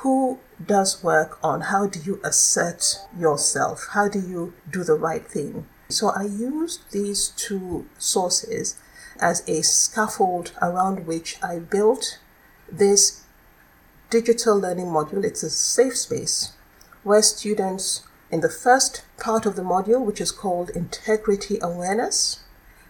who 0.00 0.40
does 0.64 1.04
work 1.04 1.38
on 1.42 1.60
how 1.62 1.86
do 1.86 2.00
you 2.00 2.20
assert 2.24 2.98
yourself? 3.16 3.86
How 3.92 4.08
do 4.08 4.18
you 4.18 4.54
do 4.68 4.82
the 4.82 4.94
right 4.94 5.24
thing? 5.24 5.66
So 5.88 6.08
I 6.08 6.24
used 6.24 6.90
these 6.90 7.28
two 7.28 7.86
sources 7.96 8.76
as 9.20 9.48
a 9.48 9.62
scaffold 9.62 10.52
around 10.60 11.06
which 11.06 11.42
I 11.42 11.60
built 11.60 12.18
this 12.70 13.22
digital 14.10 14.58
learning 14.58 14.86
module. 14.86 15.24
It's 15.24 15.44
a 15.44 15.50
safe 15.50 15.96
space 15.96 16.52
where 17.04 17.22
students, 17.22 18.02
in 18.32 18.40
the 18.40 18.50
first 18.50 19.04
part 19.16 19.46
of 19.46 19.54
the 19.54 19.62
module, 19.62 20.04
which 20.04 20.20
is 20.20 20.32
called 20.32 20.70
Integrity 20.70 21.58
Awareness, 21.62 22.40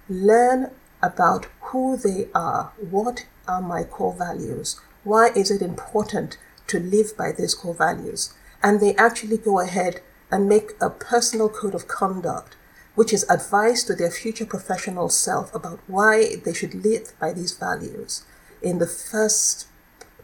learn 0.09 0.71
about 1.03 1.47
who 1.61 1.99
they 1.99 2.29
are, 2.35 2.73
what 2.79 3.27
are 3.49 3.63
my 3.63 3.85
core 3.85 4.15
values, 4.15 4.81
why 5.05 5.29
is 5.37 5.51
it 5.51 5.63
important 5.63 6.39
to 6.67 6.81
live 6.81 7.17
by 7.17 7.33
these 7.33 7.55
core 7.55 7.75
values, 7.75 8.35
and 8.63 8.81
they 8.81 8.95
actually 8.97 9.39
go 9.39 9.61
ahead 9.61 10.01
and 10.31 10.49
make 10.49 10.73
a 10.81 10.91
personal 10.91 11.49
code 11.49 11.75
of 11.75 11.87
conduct 11.89 12.57
which 12.97 13.13
is 13.13 13.29
advice 13.31 13.85
to 13.85 13.95
their 13.95 14.11
future 14.11 14.47
professional 14.47 15.09
self 15.09 15.55
about 15.55 15.79
why 15.87 16.37
they 16.45 16.53
should 16.53 16.75
live 16.75 17.13
by 17.21 17.33
these 17.33 17.53
values 17.57 18.25
in 18.63 18.79
the 18.79 18.87
first 18.87 19.69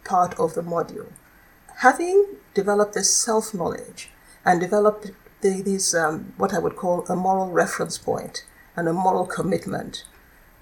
part 0.03 0.37
of 0.39 0.55
the 0.55 0.61
module. 0.61 1.13
Having 1.77 2.25
developed 2.53 2.95
this 2.95 3.15
self 3.15 3.53
knowledge 3.53 4.09
and 4.43 4.59
developed 4.59 5.11
the, 5.41 5.61
these, 5.61 5.93
um, 5.93 6.33
what 6.37 6.53
I 6.53 6.59
would 6.59 6.75
call 6.75 7.05
a 7.05 7.15
moral 7.15 7.51
reference 7.51 7.97
point 7.97 8.43
and 8.75 8.87
a 8.87 8.93
moral 8.93 9.27
commitment 9.27 10.03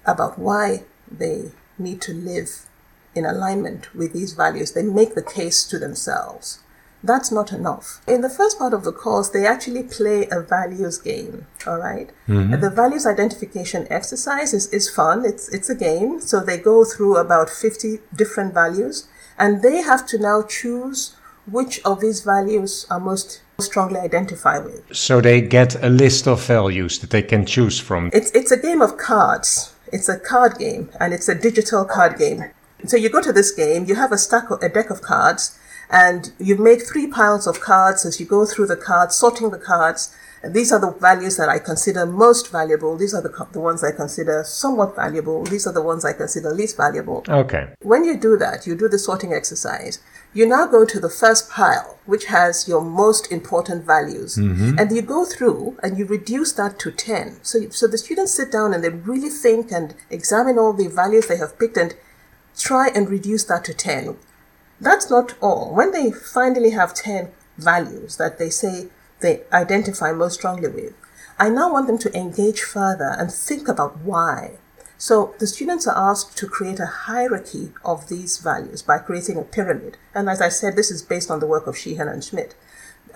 about 0.04 0.38
why 0.38 0.84
they 1.10 1.52
need 1.82 2.00
to 2.02 2.14
live 2.14 2.66
in 3.14 3.26
alignment 3.26 3.94
with 3.94 4.12
these 4.12 4.32
values, 4.32 4.72
they 4.72 4.82
make 4.82 5.14
the 5.14 5.22
case 5.22 5.64
to 5.64 5.78
themselves 5.78 6.60
that's 7.04 7.32
not 7.32 7.52
enough. 7.52 8.00
In 8.06 8.20
the 8.20 8.28
first 8.28 8.58
part 8.58 8.72
of 8.72 8.84
the 8.84 8.92
course, 8.92 9.28
they 9.28 9.46
actually 9.46 9.82
play 9.82 10.28
a 10.30 10.40
values 10.40 10.98
game. 10.98 11.46
All 11.66 11.78
right? 11.78 12.10
mm-hmm. 12.28 12.60
The 12.60 12.70
values 12.70 13.06
identification 13.06 13.86
exercise 13.90 14.54
is, 14.54 14.68
is 14.68 14.88
fun. 14.88 15.24
It's, 15.24 15.48
it's 15.48 15.68
a 15.68 15.74
game. 15.74 16.20
So 16.20 16.40
they 16.40 16.58
go 16.58 16.84
through 16.84 17.16
about 17.16 17.50
50 17.50 17.98
different 18.14 18.54
values 18.54 19.08
and 19.38 19.62
they 19.62 19.82
have 19.82 20.06
to 20.08 20.18
now 20.18 20.42
choose 20.42 21.16
which 21.50 21.80
of 21.84 22.00
these 22.00 22.20
values 22.20 22.86
are 22.88 23.00
most 23.00 23.42
strongly 23.58 23.98
identified 23.98 24.64
with. 24.64 24.84
So 24.94 25.20
they 25.20 25.40
get 25.40 25.82
a 25.82 25.88
list 25.88 26.28
of 26.28 26.44
values 26.46 27.00
that 27.00 27.10
they 27.10 27.22
can 27.22 27.46
choose 27.46 27.80
from. 27.80 28.10
It's, 28.12 28.30
it's 28.30 28.52
a 28.52 28.56
game 28.56 28.80
of 28.80 28.96
cards. 28.96 29.74
It's 29.92 30.08
a 30.08 30.18
card 30.18 30.58
game 30.58 30.90
and 30.98 31.12
it's 31.12 31.28
a 31.28 31.34
digital 31.34 31.84
card 31.84 32.18
game. 32.18 32.44
So 32.86 32.96
you 32.96 33.08
go 33.08 33.20
to 33.20 33.32
this 33.32 33.52
game, 33.52 33.84
you 33.84 33.94
have 33.94 34.10
a 34.10 34.18
stack 34.18 34.50
of, 34.50 34.62
a 34.62 34.68
deck 34.68 34.90
of 34.90 35.02
cards 35.02 35.56
and 35.90 36.32
you 36.38 36.56
make 36.56 36.82
three 36.82 37.06
piles 37.06 37.46
of 37.46 37.60
cards 37.60 38.06
as 38.06 38.18
you 38.18 38.26
go 38.26 38.46
through 38.46 38.66
the 38.66 38.76
cards, 38.76 39.14
sorting 39.14 39.50
the 39.50 39.58
cards. 39.58 40.14
And 40.42 40.54
these 40.54 40.72
are 40.72 40.80
the 40.80 40.90
values 40.90 41.36
that 41.36 41.48
I 41.48 41.58
consider 41.58 42.04
most 42.06 42.50
valuable. 42.50 42.96
These 42.96 43.14
are 43.14 43.22
the, 43.22 43.46
the 43.52 43.60
ones 43.60 43.84
I 43.84 43.92
consider 43.92 44.42
somewhat 44.42 44.96
valuable. 44.96 45.44
These 45.44 45.68
are 45.68 45.72
the 45.72 45.82
ones 45.82 46.04
I 46.04 46.14
consider 46.14 46.52
least 46.52 46.76
valuable. 46.76 47.22
Okay. 47.28 47.68
When 47.82 48.04
you 48.04 48.16
do 48.16 48.36
that, 48.38 48.66
you 48.66 48.74
do 48.74 48.88
the 48.88 48.98
sorting 48.98 49.32
exercise. 49.32 50.00
You 50.34 50.46
now 50.46 50.66
go 50.66 50.84
to 50.84 50.98
the 50.98 51.10
first 51.10 51.50
pile, 51.50 51.98
which 52.06 52.26
has 52.26 52.66
your 52.66 52.80
most 52.80 53.30
important 53.30 53.84
values. 53.84 54.36
Mm-hmm. 54.36 54.78
And 54.78 54.90
you 54.90 55.02
go 55.02 55.24
through 55.24 55.78
and 55.82 55.98
you 55.98 56.06
reduce 56.06 56.52
that 56.52 56.78
to 56.80 56.90
10. 56.90 57.40
So, 57.42 57.68
so 57.68 57.86
the 57.86 57.98
students 57.98 58.32
sit 58.32 58.50
down 58.50 58.72
and 58.72 58.82
they 58.82 58.88
really 58.88 59.28
think 59.28 59.70
and 59.70 59.94
examine 60.08 60.58
all 60.58 60.72
the 60.72 60.88
values 60.88 61.26
they 61.26 61.36
have 61.36 61.58
picked 61.58 61.76
and 61.76 61.94
try 62.56 62.88
and 62.94 63.10
reduce 63.10 63.44
that 63.44 63.64
to 63.64 63.74
10 63.74 64.16
that's 64.82 65.08
not 65.08 65.34
all. 65.40 65.72
When 65.72 65.92
they 65.92 66.10
finally 66.10 66.70
have 66.70 66.92
10 66.92 67.30
values 67.56 68.16
that 68.16 68.38
they 68.38 68.50
say 68.50 68.88
they 69.20 69.42
identify 69.52 70.12
most 70.12 70.34
strongly 70.34 70.68
with, 70.68 70.94
I 71.38 71.48
now 71.48 71.72
want 71.72 71.86
them 71.86 71.98
to 71.98 72.18
engage 72.18 72.60
further 72.60 73.14
and 73.16 73.32
think 73.32 73.68
about 73.68 73.98
why. 73.98 74.58
So 75.02 75.34
the 75.40 75.48
students 75.48 75.88
are 75.88 76.10
asked 76.10 76.38
to 76.38 76.46
create 76.46 76.78
a 76.78 76.86
hierarchy 76.86 77.72
of 77.84 78.08
these 78.08 78.38
values 78.38 78.82
by 78.82 78.98
creating 78.98 79.36
a 79.36 79.42
pyramid. 79.42 79.96
And 80.14 80.30
as 80.30 80.40
I 80.40 80.48
said, 80.48 80.76
this 80.76 80.92
is 80.92 81.02
based 81.02 81.28
on 81.28 81.40
the 81.40 81.46
work 81.48 81.66
of 81.66 81.76
Sheehan 81.76 82.06
and 82.06 82.22
Schmidt. 82.22 82.54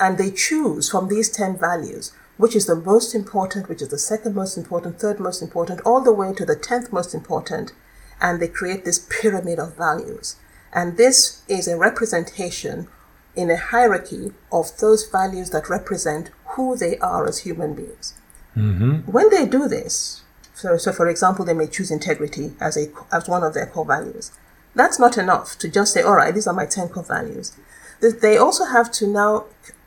And 0.00 0.18
they 0.18 0.32
choose 0.32 0.90
from 0.90 1.06
these 1.06 1.30
10 1.30 1.56
values 1.58 2.12
which 2.38 2.56
is 2.56 2.66
the 2.66 2.74
most 2.74 3.14
important, 3.14 3.68
which 3.68 3.80
is 3.80 3.90
the 3.90 4.00
second 4.00 4.34
most 4.34 4.56
important, 4.56 4.98
third 4.98 5.20
most 5.20 5.40
important, 5.40 5.80
all 5.82 6.02
the 6.02 6.12
way 6.12 6.34
to 6.34 6.44
the 6.44 6.56
10th 6.56 6.90
most 6.90 7.14
important. 7.14 7.72
And 8.20 8.42
they 8.42 8.48
create 8.48 8.84
this 8.84 9.06
pyramid 9.08 9.60
of 9.60 9.76
values. 9.76 10.34
And 10.72 10.96
this 10.96 11.44
is 11.46 11.68
a 11.68 11.78
representation 11.78 12.88
in 13.36 13.48
a 13.48 13.56
hierarchy 13.56 14.32
of 14.50 14.76
those 14.78 15.08
values 15.08 15.50
that 15.50 15.70
represent 15.70 16.32
who 16.56 16.76
they 16.76 16.98
are 16.98 17.28
as 17.28 17.38
human 17.46 17.74
beings. 17.74 18.14
Mm-hmm. 18.56 19.12
When 19.12 19.30
they 19.30 19.46
do 19.46 19.68
this, 19.68 20.24
so, 20.56 20.76
so 20.78 20.90
for 20.90 21.06
example, 21.06 21.44
they 21.44 21.52
may 21.52 21.66
choose 21.66 21.90
integrity 21.90 22.54
as, 22.60 22.76
a, 22.76 22.90
as 23.12 23.28
one 23.28 23.44
of 23.44 23.52
their 23.52 23.66
core 23.66 23.84
values. 23.84 24.32
That's 24.74 24.98
not 24.98 25.18
enough 25.18 25.58
to 25.58 25.68
just 25.68 25.92
say, 25.92 26.02
all 26.02 26.16
right, 26.16 26.34
these 26.34 26.46
are 26.46 26.54
my 26.54 26.66
10 26.66 26.88
core 26.88 27.04
values. 27.04 27.52
They 28.00 28.38
also 28.38 28.64
have 28.64 28.90
to 28.92 29.06
now 29.06 29.44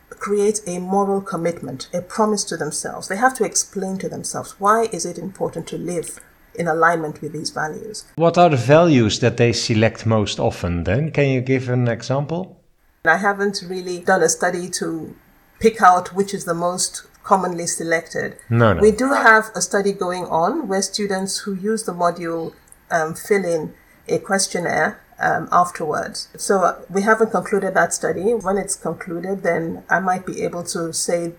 create 0.10 0.62
a 0.68 0.80
moral 0.80 1.22
commitment, 1.22 1.90
a 1.92 2.02
promise 2.02 2.44
to 2.46 2.58
themselves. 2.58 3.08
They 3.08 3.18
have 3.18 3.36
to 3.38 3.44
explain 3.44 3.98
to 3.98 4.10
themselves 4.10 4.60
why 4.60 4.84
is 4.92 5.06
it 5.06 5.18
important 5.18 5.68
to 5.68 5.78
live 5.78 6.20
in 6.56 6.68
alignment 6.68 7.22
with 7.22 7.32
these 7.34 7.50
values. 7.50 8.06
What 8.16 8.38
are 8.38 8.50
the 8.50 8.58
values 8.58 9.20
that 9.20 9.38
they 9.38 9.54
select 9.54 10.06
most 10.06 10.40
often 10.40 10.84
then? 10.84 11.12
Can 11.12 11.30
you 11.30 11.42
give 11.42 11.70
an 11.70 11.88
example? 11.88 12.60
I 13.06 13.18
haven't 13.18 13.64
really 13.68 14.00
done 14.00 14.22
a 14.22 14.30
study 14.30 14.70
to 14.72 15.16
pick 15.60 15.82
out 15.82 16.14
which 16.14 16.34
is 16.34 16.46
the 16.46 16.54
most 16.54 17.04
commonly 17.30 17.68
selected. 17.68 18.30
No, 18.50 18.74
no. 18.74 18.82
We 18.82 18.92
do 19.04 19.08
have 19.14 19.46
a 19.56 19.62
study 19.62 19.94
going 20.06 20.26
on 20.44 20.68
where 20.68 20.82
students 20.82 21.34
who 21.42 21.54
use 21.72 21.84
the 21.84 21.94
module 21.94 22.54
um, 22.90 23.14
fill 23.14 23.46
in 23.46 23.76
a 24.08 24.18
questionnaire 24.18 25.00
um, 25.20 25.48
afterwards. 25.52 26.18
So 26.38 26.54
uh, 26.64 26.82
we 26.90 27.04
haven't 27.04 27.32
concluded 27.32 27.76
that 27.76 27.94
study. 27.94 28.34
When 28.34 28.58
it's 28.58 28.76
concluded, 28.76 29.44
then 29.44 29.84
I 29.90 30.00
might 30.00 30.26
be 30.26 30.42
able 30.48 30.64
to 30.76 30.92
say 30.92 31.34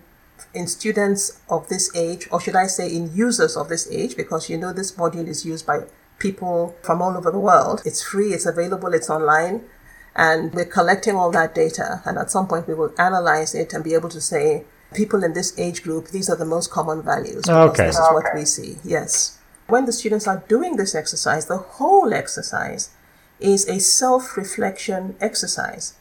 in 0.53 0.65
students 0.67 1.41
of 1.49 1.67
this 1.67 1.85
age, 1.93 2.23
or 2.31 2.39
should 2.39 2.55
I 2.55 2.67
say 2.67 2.87
in 2.97 3.13
users 3.13 3.57
of 3.57 3.67
this 3.67 3.85
age, 3.91 4.15
because 4.15 4.49
you 4.49 4.57
know 4.57 4.71
this 4.71 4.93
module 4.93 5.27
is 5.27 5.45
used 5.45 5.65
by 5.67 5.77
people 6.19 6.75
from 6.83 7.01
all 7.01 7.17
over 7.17 7.31
the 7.31 7.43
world. 7.51 7.81
It's 7.85 8.01
free, 8.01 8.29
it's 8.37 8.45
available, 8.45 8.93
it's 8.93 9.09
online, 9.09 9.65
and 10.15 10.53
we're 10.53 10.73
collecting 10.79 11.15
all 11.15 11.31
that 11.31 11.53
data. 11.53 12.01
And 12.05 12.17
at 12.17 12.31
some 12.31 12.47
point, 12.47 12.67
we 12.69 12.75
will 12.75 12.93
analyze 12.97 13.53
it 13.61 13.73
and 13.73 13.83
be 13.83 13.93
able 13.93 14.09
to 14.17 14.21
say, 14.21 14.63
people 14.93 15.23
in 15.23 15.33
this 15.33 15.57
age 15.57 15.83
group, 15.83 16.09
these 16.09 16.29
are 16.29 16.35
the 16.35 16.45
most 16.45 16.71
common 16.71 17.01
values. 17.01 17.47
Okay. 17.47 17.87
This 17.87 17.95
is 17.95 18.01
okay. 18.01 18.13
what 18.13 18.25
we 18.35 18.45
see. 18.45 18.77
Yes. 18.83 19.39
When 19.67 19.85
the 19.85 19.93
students 19.93 20.27
are 20.27 20.43
doing 20.47 20.75
this 20.75 20.95
exercise, 20.95 21.45
the 21.45 21.57
whole 21.57 22.13
exercise 22.13 22.89
is 23.39 23.67
a 23.67 23.79
self 23.79 24.37
reflection 24.37 25.15
exercise 25.19 25.93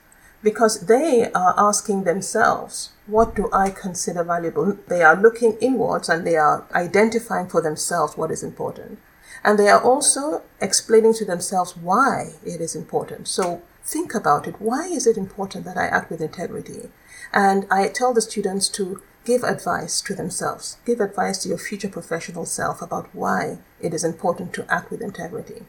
because 0.42 0.86
they 0.86 1.30
are 1.32 1.54
asking 1.56 2.04
themselves, 2.04 2.90
what 3.06 3.34
do 3.34 3.48
I 3.52 3.70
consider 3.70 4.24
valuable? 4.24 4.78
They 4.88 5.02
are 5.02 5.20
looking 5.20 5.56
inwards 5.60 6.08
and 6.08 6.26
they 6.26 6.36
are 6.36 6.64
identifying 6.74 7.48
for 7.48 7.60
themselves 7.60 8.16
what 8.16 8.30
is 8.30 8.42
important. 8.42 8.98
And 9.44 9.58
they 9.58 9.68
are 9.68 9.82
also 9.82 10.42
explaining 10.60 11.14
to 11.14 11.24
themselves 11.24 11.76
why 11.76 12.32
it 12.44 12.60
is 12.60 12.74
important. 12.74 13.28
So 13.28 13.62
think 13.84 14.14
about 14.14 14.46
it. 14.46 14.60
Why 14.60 14.86
is 14.86 15.06
it 15.06 15.16
important 15.16 15.64
that 15.64 15.76
I 15.76 15.86
act 15.86 16.10
with 16.10 16.20
integrity? 16.20 16.90
And 17.32 17.66
I 17.70 17.88
tell 17.88 18.12
the 18.12 18.20
students 18.20 18.68
to 18.70 19.02
give 19.24 19.44
advice 19.44 20.00
to 20.02 20.14
themselves. 20.14 20.78
Give 20.84 21.00
advice 21.00 21.38
to 21.42 21.48
your 21.48 21.58
future 21.58 21.88
professional 21.88 22.46
self 22.46 22.82
about 22.82 23.14
why 23.14 23.58
it 23.80 23.94
is 23.94 24.04
important 24.04 24.52
to 24.54 24.66
act 24.72 24.90
with 24.90 25.02
integrity. 25.02 25.66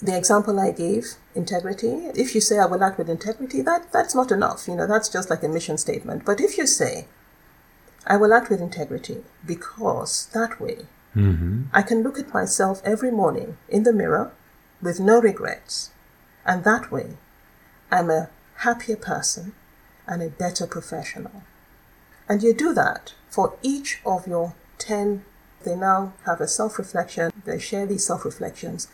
the 0.00 0.16
example 0.16 0.58
I 0.58 0.70
gave, 0.70 1.16
integrity, 1.34 2.08
if 2.14 2.34
you 2.34 2.40
say 2.40 2.58
I 2.58 2.64
will 2.64 2.82
act 2.82 2.96
with 2.96 3.10
integrity, 3.10 3.60
that, 3.62 3.92
that's 3.92 4.14
not 4.14 4.32
enough. 4.32 4.66
You 4.66 4.76
know, 4.76 4.86
that's 4.86 5.10
just 5.10 5.28
like 5.28 5.42
a 5.42 5.48
mission 5.48 5.76
statement. 5.76 6.24
But 6.24 6.40
if 6.40 6.56
you 6.56 6.66
say, 6.66 7.06
I 8.06 8.16
will 8.16 8.32
act 8.32 8.48
with 8.48 8.62
integrity 8.62 9.24
because 9.46 10.28
that 10.32 10.60
way 10.60 10.86
Mm-hmm. 11.16 11.64
I 11.72 11.82
can 11.82 12.02
look 12.02 12.18
at 12.18 12.34
myself 12.34 12.82
every 12.84 13.10
morning 13.10 13.56
in 13.68 13.84
the 13.84 13.92
mirror 13.92 14.32
with 14.82 14.98
no 15.00 15.20
regrets. 15.20 15.90
And 16.44 16.64
that 16.64 16.90
way, 16.90 17.16
I'm 17.90 18.10
a 18.10 18.30
happier 18.56 18.96
person 18.96 19.54
and 20.06 20.22
a 20.22 20.28
better 20.28 20.66
professional. 20.66 21.42
And 22.28 22.42
you 22.42 22.54
do 22.54 22.72
that 22.74 23.14
for 23.28 23.56
each 23.62 24.00
of 24.06 24.26
your 24.26 24.54
10, 24.78 25.24
they 25.64 25.74
now 25.74 26.12
have 26.24 26.40
a 26.40 26.46
self 26.46 26.78
reflection, 26.78 27.32
they 27.44 27.58
share 27.58 27.84
these 27.84 28.06
self 28.06 28.24
reflections, 28.24 28.88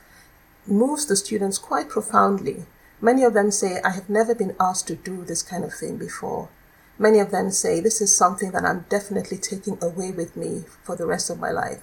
moves 0.67 1.07
the 1.07 1.17
students 1.17 1.59
quite 1.59 1.89
profoundly. 1.89 2.65
Many 3.01 3.23
of 3.25 3.35
them 3.35 3.51
say, 3.51 3.81
I 3.83 3.91
have 3.91 4.09
never 4.09 4.35
been 4.35 4.57
asked 4.59 4.87
to 4.89 4.97
do 4.97 5.25
this 5.25 5.43
kind 5.43 5.65
of 5.65 5.75
thing 5.75 5.97
before. 5.97 6.49
Many 6.99 7.19
of 7.19 7.31
them 7.31 7.51
say, 7.51 7.81
This 7.81 8.01
is 8.01 8.17
something 8.17 8.51
that 8.53 8.65
I'm 8.65 8.87
definitely 8.89 9.39
taking 9.39 9.79
away 9.83 10.11
with 10.11 10.37
me 10.37 10.65
for 10.83 10.97
the 10.97 11.07
rest 11.07 11.31
of 11.31 11.39
my 11.39 11.51
life. 11.51 11.83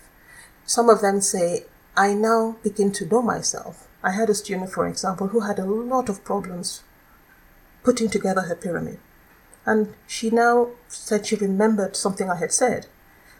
Some 0.66 0.90
of 0.90 1.02
them 1.02 1.22
say, 1.22 1.66
I 1.96 2.14
now 2.14 2.58
begin 2.62 2.92
to 2.94 3.06
know 3.06 3.22
myself. 3.22 3.88
I 4.04 4.12
had 4.12 4.30
a 4.30 4.36
student, 4.36 4.72
for 4.72 4.88
example, 4.88 5.28
who 5.28 5.42
had 5.42 5.60
a 5.60 5.66
lot 5.66 6.10
of 6.10 6.24
problems 6.24 6.84
putting 7.84 8.10
together 8.10 8.42
her 8.42 8.56
pyramid. 8.56 9.00
And 9.68 9.94
she 10.08 10.30
now 10.30 10.70
said 10.88 11.28
she 11.28 11.36
remembered 11.36 11.96
something 11.96 12.30
I 12.30 12.38
had 12.38 12.54
said. 12.54 12.88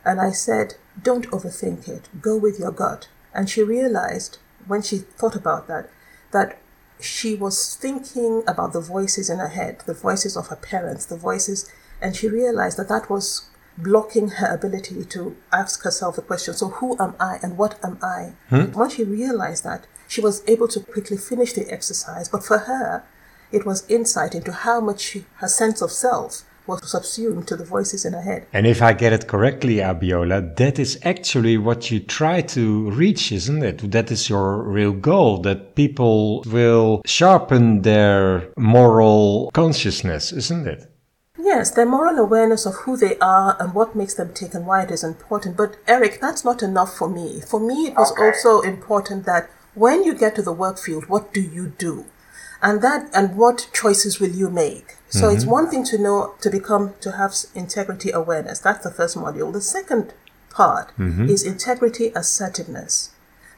And 0.06 0.20
I 0.22 0.32
said, 0.32 0.76
Don't 1.02 1.32
overthink 1.32 1.88
it, 1.88 2.10
go 2.22 2.36
with 2.38 2.60
your 2.60 2.72
gut. 2.72 3.08
And 3.34 3.50
she 3.50 3.64
realized 3.64 4.38
when 4.68 4.82
she 4.82 4.98
thought 4.98 5.36
about 5.36 5.68
that, 5.68 5.90
that 6.32 6.60
she 7.00 7.34
was 7.34 7.76
thinking 7.76 8.44
about 8.46 8.74
the 8.74 8.82
voices 8.82 9.30
in 9.30 9.40
her 9.40 9.48
head, 9.48 9.84
the 9.86 9.94
voices 9.94 10.36
of 10.36 10.48
her 10.48 10.56
parents, 10.56 11.06
the 11.06 11.16
voices, 11.16 11.72
and 12.02 12.16
she 12.16 12.28
realized 12.28 12.78
that 12.78 12.90
that 12.90 13.10
was 13.10 13.50
blocking 13.78 14.28
her 14.30 14.54
ability 14.54 15.06
to 15.06 15.36
ask 15.54 15.84
herself 15.84 16.16
the 16.16 16.22
question 16.22 16.52
so 16.52 16.68
who 16.68 16.98
am 17.00 17.14
i 17.20 17.38
and 17.44 17.60
what 17.60 17.78
am 17.84 17.98
i 18.02 18.34
hmm? 18.50 18.72
once 18.72 18.96
she 18.96 19.04
realized 19.04 19.64
that 19.64 19.86
she 20.08 20.20
was 20.20 20.44
able 20.48 20.68
to 20.68 20.80
quickly 20.80 21.16
finish 21.16 21.54
the 21.54 21.72
exercise 21.72 22.28
but 22.28 22.44
for 22.44 22.58
her 22.60 23.04
it 23.52 23.66
was 23.66 23.90
insight 23.90 24.36
into 24.36 24.52
how 24.52 24.80
much 24.82 25.00
she, 25.02 25.26
her 25.36 25.48
sense 25.48 25.82
of 25.82 25.92
self 25.92 26.44
was 26.68 26.92
subsumed 26.92 27.48
to 27.48 27.56
the 27.56 27.64
voices 27.64 28.04
in 28.06 28.12
her 28.14 28.22
head 28.22 28.46
And 28.52 28.68
if 28.68 28.82
I 28.82 28.92
get 28.94 29.14
it 29.14 29.28
correctly, 29.28 29.76
Abiola, 29.78 30.56
that 30.58 30.78
is 30.78 31.00
actually 31.04 31.58
what 31.58 31.90
you 31.92 32.00
try 32.02 32.42
to 32.42 32.90
reach, 32.92 33.32
isn't 33.32 33.64
it? 33.64 33.92
That 33.92 34.12
is 34.12 34.30
your 34.30 34.62
real 34.64 34.92
goal, 34.92 35.38
that 35.44 35.76
people 35.76 36.44
will 36.46 37.02
sharpen 37.06 37.84
their 37.84 38.50
moral 38.58 39.50
consciousness, 39.54 40.34
isn't 40.34 40.68
it? 40.68 40.92
Yes, 41.40 41.72
their 41.72 41.86
moral 41.86 42.18
awareness 42.18 42.66
of 42.66 42.74
who 42.84 42.98
they 42.98 43.18
are 43.20 43.56
and 43.60 43.74
what 43.74 43.96
makes 43.96 44.16
them 44.16 44.34
tick 44.34 44.54
and 44.54 44.66
why 44.68 44.82
it 44.84 44.92
is 44.92 45.04
important. 45.04 45.56
But 45.56 45.78
Eric, 45.88 46.20
that's 46.20 46.44
not 46.44 46.62
enough 46.62 46.94
for 46.98 47.08
me. 47.10 47.40
For 47.40 47.60
me, 47.60 47.88
it 47.88 47.96
was 47.96 48.12
Okay. 48.12 48.26
also 48.26 48.60
important 48.62 49.26
that 49.26 49.50
when 49.74 50.04
you 50.04 50.14
get 50.14 50.36
to 50.36 50.42
the 50.42 50.52
work 50.52 50.78
field, 50.78 51.08
what 51.08 51.34
do 51.34 51.40
you 51.40 51.68
do? 51.78 52.06
And 52.62 52.82
that, 52.82 53.10
and 53.14 53.38
what 53.38 53.70
choices 53.74 54.20
will 54.20 54.32
you 54.32 54.50
make? 54.50 54.96
So 55.10 55.30
it's 55.30 55.44
mm-hmm. 55.44 55.52
one 55.52 55.70
thing 55.70 55.84
to 55.86 55.98
know, 55.98 56.36
to 56.42 56.50
become, 56.50 56.94
to 57.02 57.14
have 57.14 57.34
integrity 57.56 58.12
awareness. 58.12 58.60
That's 58.60 58.84
the 58.84 58.92
first 58.92 59.16
module. 59.16 59.54
The 59.54 59.62
second 59.62 60.14
part 60.50 60.92
mm-hmm. 60.98 61.30
is 61.30 61.44
integrity 61.44 62.12
assertiveness. 62.16 63.12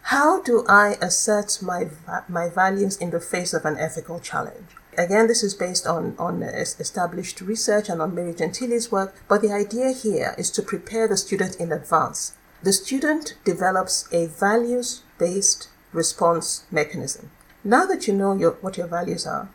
How 0.04 0.41
do 0.41 0.65
I 0.67 0.97
assert 1.02 1.60
my, 1.62 1.89
my 2.28 2.50
values 2.50 2.97
in 2.97 3.12
the 3.12 3.19
face 3.19 3.54
of 3.54 3.65
an 3.65 3.78
ethical 3.78 4.19
challenge? 4.19 4.76
Again, 4.97 5.28
this 5.28 5.43
is 5.43 5.54
based 5.54 5.88
on, 5.88 6.15
on 6.17 6.43
established 6.43 7.41
research 7.41 7.89
and 7.89 8.02
on 8.02 8.15
Mary 8.15 8.34
Gentile's 8.34 8.91
work, 8.91 9.15
but 9.28 9.41
the 9.41 9.54
idea 9.54 9.91
here 9.91 10.36
is 10.38 10.52
to 10.52 10.62
prepare 10.62 11.08
the 11.08 11.15
student 11.15 11.56
in 11.56 11.71
advance. 11.71 12.34
The 12.62 12.73
student 12.73 13.36
develops 13.45 14.10
a 14.12 14.28
values 14.28 15.04
based 15.17 15.69
response 15.93 16.65
mechanism. 16.69 17.32
Now 17.69 17.86
that 17.86 18.08
you 18.08 18.15
know 18.15 18.34
your, 18.34 18.53
what 18.62 18.77
your 18.77 18.88
values 18.88 19.27
are, 19.27 19.47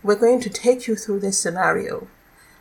we're 0.00 0.14
going 0.14 0.38
to 0.38 0.48
take 0.48 0.86
you 0.86 0.94
through 0.94 1.18
this 1.18 1.40
scenario 1.40 2.06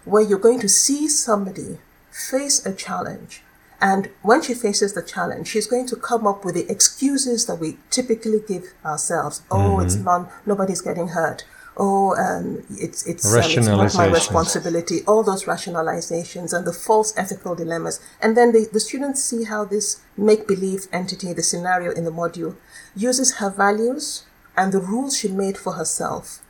where 0.03 0.23
you're 0.23 0.39
going 0.39 0.59
to 0.61 0.67
see 0.67 1.07
somebody 1.07 1.77
face 2.09 2.65
a 2.65 2.73
challenge. 2.73 3.43
And 3.79 4.09
when 4.23 4.41
she 4.41 4.55
faces 4.55 4.93
the 4.93 5.03
challenge, 5.03 5.49
she's 5.49 5.67
going 5.67 5.85
to 5.89 5.95
come 5.95 6.25
up 6.25 6.43
with 6.43 6.55
the 6.55 6.67
excuses 6.71 7.45
that 7.45 7.59
we 7.59 7.77
typically 7.91 8.41
give 8.47 8.73
ourselves. 8.83 9.43
Oh, 9.51 9.79
it's 9.79 9.95
non, 9.95 10.27
nobody's 10.43 10.81
getting 10.81 11.09
hurt. 11.09 11.45
Oh, 11.77 12.15
um, 12.15 12.63
it's 12.71 13.05
it's, 13.05 13.31
um, 13.31 13.41
it's 13.43 13.67
not 13.67 13.93
my 13.93 14.07
responsibility. 14.07 15.03
All 15.05 15.21
those 15.21 15.43
rationalizations 15.43 16.51
and 16.51 16.65
the 16.65 16.73
false 16.73 17.15
ethical 17.15 17.53
dilemmas, 17.53 17.99
and 18.19 18.35
then 18.35 18.53
the, 18.53 18.67
the 18.73 18.79
students 18.79 19.23
see 19.23 19.43
how 19.43 19.65
this 19.65 20.01
make-believe 20.17 20.87
entity, 20.91 21.31
the 21.31 21.43
scenario 21.43 21.91
in 21.91 22.05
the 22.05 22.11
module, 22.11 22.55
uses 22.95 23.35
her 23.35 23.51
values 23.51 24.23
and 24.57 24.71
the 24.71 24.79
rules 24.79 25.17
she 25.17 25.27
made 25.27 25.57
for 25.57 25.73
herself 25.73 26.41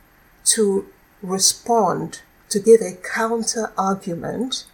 to 0.44 0.86
respond, 1.22 2.20
to 2.48 2.60
give 2.60 2.80
a 2.80 2.94
counter 2.94 3.72
argument 3.76 4.64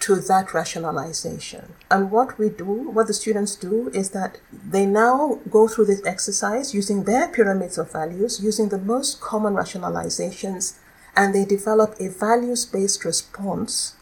to 0.00 0.16
that 0.16 0.52
rationalization. 0.52 1.74
And 1.90 2.10
what 2.10 2.36
we 2.36 2.48
do, 2.48 2.90
what 2.90 3.06
the 3.06 3.14
students 3.14 3.54
do, 3.54 3.88
is 3.94 4.10
that 4.10 4.38
they 4.50 4.84
now 4.84 5.38
go 5.48 5.68
through 5.68 5.86
this 5.86 6.04
exercise 6.04 6.74
using 6.74 7.04
their 7.04 7.28
pyramids 7.28 7.78
of 7.78 7.92
values, 7.92 8.42
using 8.42 8.68
the 8.68 8.78
most 8.78 9.20
common 9.20 9.54
rationalizations, 9.54 10.76
and 11.14 11.34
they 11.34 11.44
develop 11.44 11.94
a 12.00 12.08
values 12.08 12.66
based 12.66 13.04
response 13.04 13.94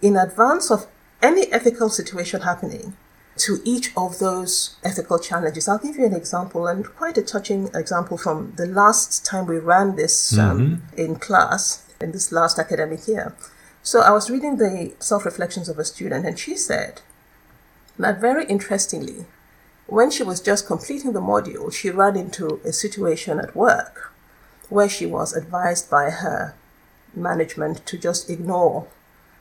in 0.00 0.16
advance 0.16 0.70
of 0.70 0.86
any 1.20 1.52
ethical 1.52 1.88
situation 1.88 2.42
happening 2.42 2.96
to 3.36 3.60
each 3.64 3.92
of 3.96 4.18
those 4.18 4.76
ethical 4.84 5.18
challenges. 5.18 5.68
I'll 5.68 5.78
give 5.78 5.96
you 5.96 6.04
an 6.04 6.14
example, 6.14 6.66
and 6.66 6.84
quite 6.84 7.16
a 7.16 7.22
touching 7.22 7.70
example 7.74 8.18
from 8.18 8.52
the 8.56 8.66
last 8.66 9.24
time 9.24 9.46
we 9.46 9.58
ran 9.58 9.96
this 9.96 10.36
um, 10.38 10.82
in 10.96 11.16
class, 11.16 11.86
in 12.00 12.12
this 12.12 12.32
last 12.32 12.58
academic 12.58 13.08
year. 13.08 13.34
So 13.82 14.00
I 14.00 14.10
was 14.10 14.28
reading 14.30 14.58
the 14.58 14.92
self 14.98 15.24
reflections 15.24 15.68
of 15.68 15.78
a 15.78 15.84
student, 15.84 16.26
and 16.26 16.38
she 16.38 16.56
said 16.56 17.00
that 17.98 18.20
very 18.20 18.44
interestingly, 18.46 19.26
when 19.86 20.10
she 20.10 20.22
was 20.22 20.40
just 20.40 20.66
completing 20.66 21.12
the 21.12 21.20
module, 21.20 21.72
she 21.72 21.90
ran 21.90 22.16
into 22.16 22.60
a 22.64 22.72
situation 22.72 23.38
at 23.38 23.56
work 23.56 24.12
where 24.68 24.88
she 24.88 25.06
was 25.06 25.34
advised 25.34 25.90
by 25.90 26.10
her 26.10 26.54
management 27.14 27.84
to 27.86 27.98
just 27.98 28.30
ignore 28.30 28.86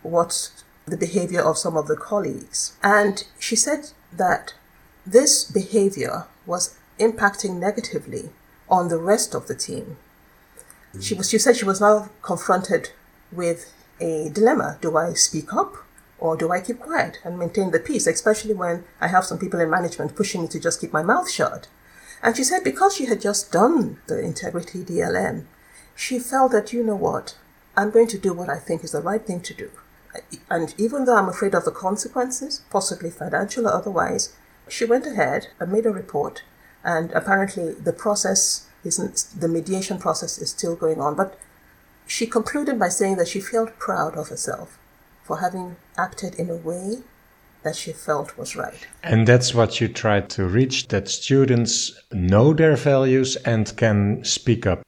what 0.01 0.51
the 0.89 0.97
behavior 0.97 1.41
of 1.41 1.57
some 1.57 1.77
of 1.77 1.87
the 1.87 1.95
colleagues. 1.95 2.77
And 2.83 3.23
she 3.39 3.55
said 3.55 3.91
that 4.11 4.53
this 5.05 5.43
behavior 5.43 6.25
was 6.45 6.77
impacting 6.99 7.57
negatively 7.57 8.29
on 8.69 8.89
the 8.89 8.97
rest 8.97 9.33
of 9.33 9.47
the 9.47 9.55
team. 9.55 9.97
Mm. 10.93 11.03
She 11.03 11.13
was 11.15 11.29
she 11.29 11.37
said 11.37 11.55
she 11.55 11.65
was 11.65 11.81
now 11.81 12.09
confronted 12.21 12.91
with 13.31 13.73
a 13.99 14.29
dilemma. 14.29 14.77
Do 14.81 14.97
I 14.97 15.13
speak 15.13 15.53
up 15.53 15.75
or 16.19 16.35
do 16.35 16.51
I 16.51 16.61
keep 16.61 16.79
quiet 16.79 17.19
and 17.23 17.39
maintain 17.39 17.71
the 17.71 17.79
peace, 17.79 18.07
especially 18.07 18.53
when 18.53 18.83
I 18.99 19.07
have 19.07 19.25
some 19.25 19.39
people 19.39 19.59
in 19.59 19.69
management 19.69 20.15
pushing 20.15 20.41
me 20.41 20.47
to 20.49 20.59
just 20.59 20.81
keep 20.81 20.93
my 20.93 21.03
mouth 21.03 21.29
shut? 21.29 21.67
And 22.21 22.35
she 22.35 22.43
said 22.43 22.63
because 22.63 22.95
she 22.95 23.05
had 23.05 23.21
just 23.21 23.51
done 23.51 23.99
the 24.07 24.19
integrity 24.19 24.83
DLM, 24.83 25.45
she 25.95 26.19
felt 26.19 26.51
that, 26.51 26.73
you 26.73 26.83
know 26.83 26.95
what, 26.95 27.37
I'm 27.75 27.91
going 27.91 28.07
to 28.07 28.17
do 28.17 28.33
what 28.33 28.49
I 28.49 28.57
think 28.57 28.83
is 28.83 28.91
the 28.91 29.01
right 29.01 29.21
thing 29.21 29.41
to 29.41 29.53
do. 29.53 29.71
And 30.49 30.73
even 30.77 31.05
though 31.05 31.15
I'm 31.15 31.29
afraid 31.29 31.53
of 31.53 31.65
the 31.65 31.71
consequences, 31.71 32.61
possibly 32.69 33.09
financial 33.09 33.67
or 33.67 33.73
otherwise, 33.73 34.35
she 34.67 34.85
went 34.85 35.05
ahead 35.05 35.47
and 35.59 35.71
made 35.71 35.85
a 35.85 35.91
report. 35.91 36.43
And 36.83 37.11
apparently, 37.11 37.73
the 37.73 37.93
process 37.93 38.67
isn't, 38.83 39.27
the 39.37 39.47
mediation 39.47 39.99
process 39.99 40.37
is 40.37 40.49
still 40.51 40.75
going 40.75 40.99
on. 40.99 41.15
But 41.15 41.37
she 42.07 42.25
concluded 42.25 42.79
by 42.79 42.89
saying 42.89 43.17
that 43.17 43.27
she 43.27 43.39
felt 43.39 43.77
proud 43.77 44.15
of 44.15 44.29
herself 44.29 44.79
for 45.23 45.39
having 45.39 45.75
acted 45.97 46.35
in 46.35 46.49
a 46.49 46.55
way 46.55 47.03
that 47.63 47.75
she 47.75 47.91
felt 47.91 48.37
was 48.37 48.55
right. 48.55 48.87
And 49.03 49.27
that's 49.27 49.53
what 49.53 49.81
you 49.81 49.87
try 49.89 50.21
to 50.21 50.45
reach 50.45 50.87
that 50.87 51.09
students 51.09 51.91
know 52.11 52.53
their 52.53 52.75
values 52.75 53.35
and 53.35 53.75
can 53.75 54.23
speak 54.23 54.65
up. 54.65 54.81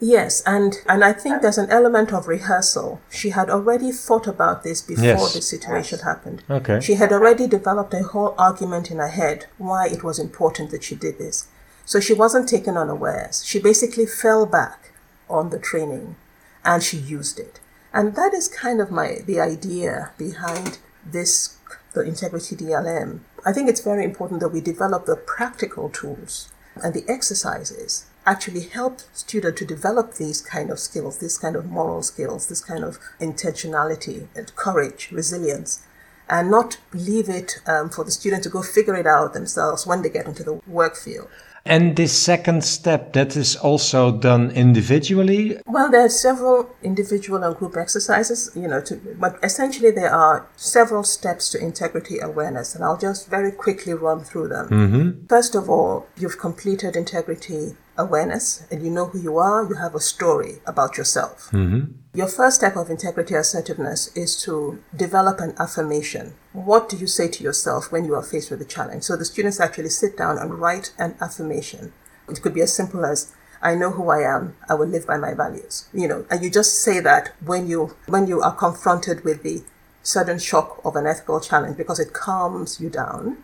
Yes, 0.00 0.42
and, 0.46 0.78
and 0.88 1.04
I 1.04 1.12
think 1.12 1.42
there's 1.42 1.58
an 1.58 1.68
element 1.68 2.10
of 2.12 2.26
rehearsal. 2.26 3.00
She 3.10 3.30
had 3.30 3.50
already 3.50 3.92
thought 3.92 4.26
about 4.26 4.62
this 4.64 4.80
before 4.80 5.04
Yes. 5.04 5.34
the 5.34 5.42
situation 5.42 5.98
happened. 5.98 6.42
Okay. 6.48 6.80
She 6.80 6.94
had 6.94 7.12
already 7.12 7.46
developed 7.46 7.92
a 7.92 8.02
whole 8.02 8.34
argument 8.38 8.90
in 8.90 8.96
her 8.96 9.08
head 9.08 9.46
why 9.58 9.88
it 9.88 10.02
was 10.02 10.18
important 10.18 10.70
that 10.70 10.82
she 10.84 10.94
did 10.94 11.18
this. 11.18 11.48
So 11.84 12.00
she 12.00 12.14
wasn't 12.14 12.48
taken 12.48 12.78
unawares. 12.78 13.44
She 13.44 13.58
basically 13.58 14.06
fell 14.06 14.46
back 14.46 14.92
on 15.28 15.50
the 15.50 15.58
training 15.58 16.16
and 16.64 16.82
she 16.82 16.96
used 16.96 17.38
it. 17.38 17.60
And 17.92 18.14
that 18.14 18.32
is 18.32 18.48
kind 18.48 18.80
of 18.80 18.90
my 18.90 19.18
the 19.26 19.40
idea 19.40 20.12
behind 20.16 20.78
this 21.04 21.56
the 21.92 22.02
integrity 22.02 22.54
DLM. 22.56 23.20
I 23.44 23.52
think 23.52 23.68
it's 23.68 23.80
very 23.80 24.04
important 24.04 24.40
that 24.40 24.50
we 24.50 24.60
develop 24.60 25.06
the 25.06 25.16
practical 25.16 25.88
tools 25.88 26.48
and 26.82 26.94
the 26.94 27.04
exercises 27.08 28.06
actually 28.26 28.68
help 28.68 29.00
students 29.12 29.58
to 29.58 29.66
develop 29.66 30.14
these 30.14 30.40
kind 30.40 30.70
of 30.70 30.78
skills, 30.78 31.18
this 31.18 31.38
kind 31.38 31.56
of 31.56 31.66
moral 31.66 32.02
skills, 32.02 32.48
this 32.48 32.62
kind 32.62 32.84
of 32.84 32.98
intentionality 33.20 34.28
and 34.36 34.54
courage, 34.56 35.10
resilience, 35.10 35.82
and 36.28 36.50
not 36.50 36.78
leave 36.92 37.28
it 37.28 37.60
um, 37.66 37.90
for 37.90 38.04
the 38.04 38.10
student 38.10 38.42
to 38.44 38.48
go 38.48 38.62
figure 38.62 38.94
it 38.94 39.06
out 39.06 39.32
themselves 39.32 39.86
when 39.86 40.02
they 40.02 40.10
get 40.10 40.26
into 40.26 40.44
the 40.44 40.54
work 40.66 40.96
field. 40.96 41.28
And 41.66 41.94
this 41.96 42.16
second 42.16 42.64
step, 42.64 43.12
that 43.12 43.36
is 43.36 43.54
also 43.54 44.10
done 44.12 44.50
individually? 44.52 45.60
Well, 45.66 45.90
there 45.90 46.04
are 46.06 46.08
several 46.08 46.74
individual 46.82 47.42
and 47.42 47.54
group 47.54 47.76
exercises, 47.76 48.50
you 48.54 48.66
know, 48.66 48.80
to, 48.82 48.96
but 49.18 49.38
essentially 49.42 49.90
there 49.90 50.12
are 50.12 50.48
several 50.56 51.04
steps 51.04 51.50
to 51.50 51.58
integrity 51.58 52.18
awareness, 52.18 52.74
and 52.74 52.82
I'll 52.82 52.96
just 52.96 53.28
very 53.28 53.52
quickly 53.52 53.92
run 53.92 54.24
through 54.24 54.48
them. 54.48 54.68
Mm-hmm. 54.68 55.26
First 55.26 55.54
of 55.54 55.68
all, 55.68 56.06
you've 56.16 56.38
completed 56.38 56.96
integrity 56.96 57.76
awareness 58.00 58.66
and 58.70 58.82
you 58.82 58.90
know 58.90 59.06
who 59.06 59.20
you 59.20 59.38
are, 59.38 59.68
you 59.68 59.76
have 59.76 59.94
a 59.94 60.00
story 60.00 60.60
about 60.66 60.96
yourself. 60.96 61.50
Mm-hmm. 61.52 61.92
Your 62.14 62.26
first 62.26 62.56
step 62.56 62.76
of 62.76 62.90
integrity 62.90 63.34
assertiveness 63.34 64.08
is 64.16 64.42
to 64.42 64.82
develop 64.96 65.38
an 65.40 65.54
affirmation. 65.58 66.34
What 66.52 66.88
do 66.88 66.96
you 66.96 67.06
say 67.06 67.28
to 67.28 67.44
yourself 67.44 67.92
when 67.92 68.04
you 68.04 68.14
are 68.14 68.22
faced 68.22 68.50
with 68.50 68.60
a 68.60 68.64
challenge? 68.64 69.04
So 69.04 69.16
the 69.16 69.24
students 69.24 69.60
actually 69.60 69.90
sit 69.90 70.16
down 70.16 70.38
and 70.38 70.58
write 70.58 70.92
an 70.98 71.14
affirmation. 71.20 71.92
It 72.28 72.42
could 72.42 72.54
be 72.54 72.62
as 72.62 72.74
simple 72.74 73.04
as 73.04 73.32
I 73.62 73.74
know 73.74 73.90
who 73.90 74.08
I 74.10 74.22
am. 74.22 74.56
I 74.68 74.74
will 74.74 74.88
live 74.88 75.06
by 75.06 75.18
my 75.18 75.34
values. 75.34 75.88
You 75.92 76.08
know, 76.08 76.26
and 76.30 76.42
you 76.42 76.50
just 76.50 76.82
say 76.82 76.98
that 77.00 77.32
when 77.44 77.68
you 77.68 77.94
when 78.06 78.26
you 78.26 78.40
are 78.40 78.54
confronted 78.54 79.24
with 79.24 79.42
the 79.42 79.62
sudden 80.02 80.38
shock 80.38 80.80
of 80.84 80.96
an 80.96 81.06
ethical 81.06 81.40
challenge 81.40 81.76
because 81.76 82.00
it 82.00 82.12
calms 82.12 82.80
you 82.80 82.88
down, 82.88 83.36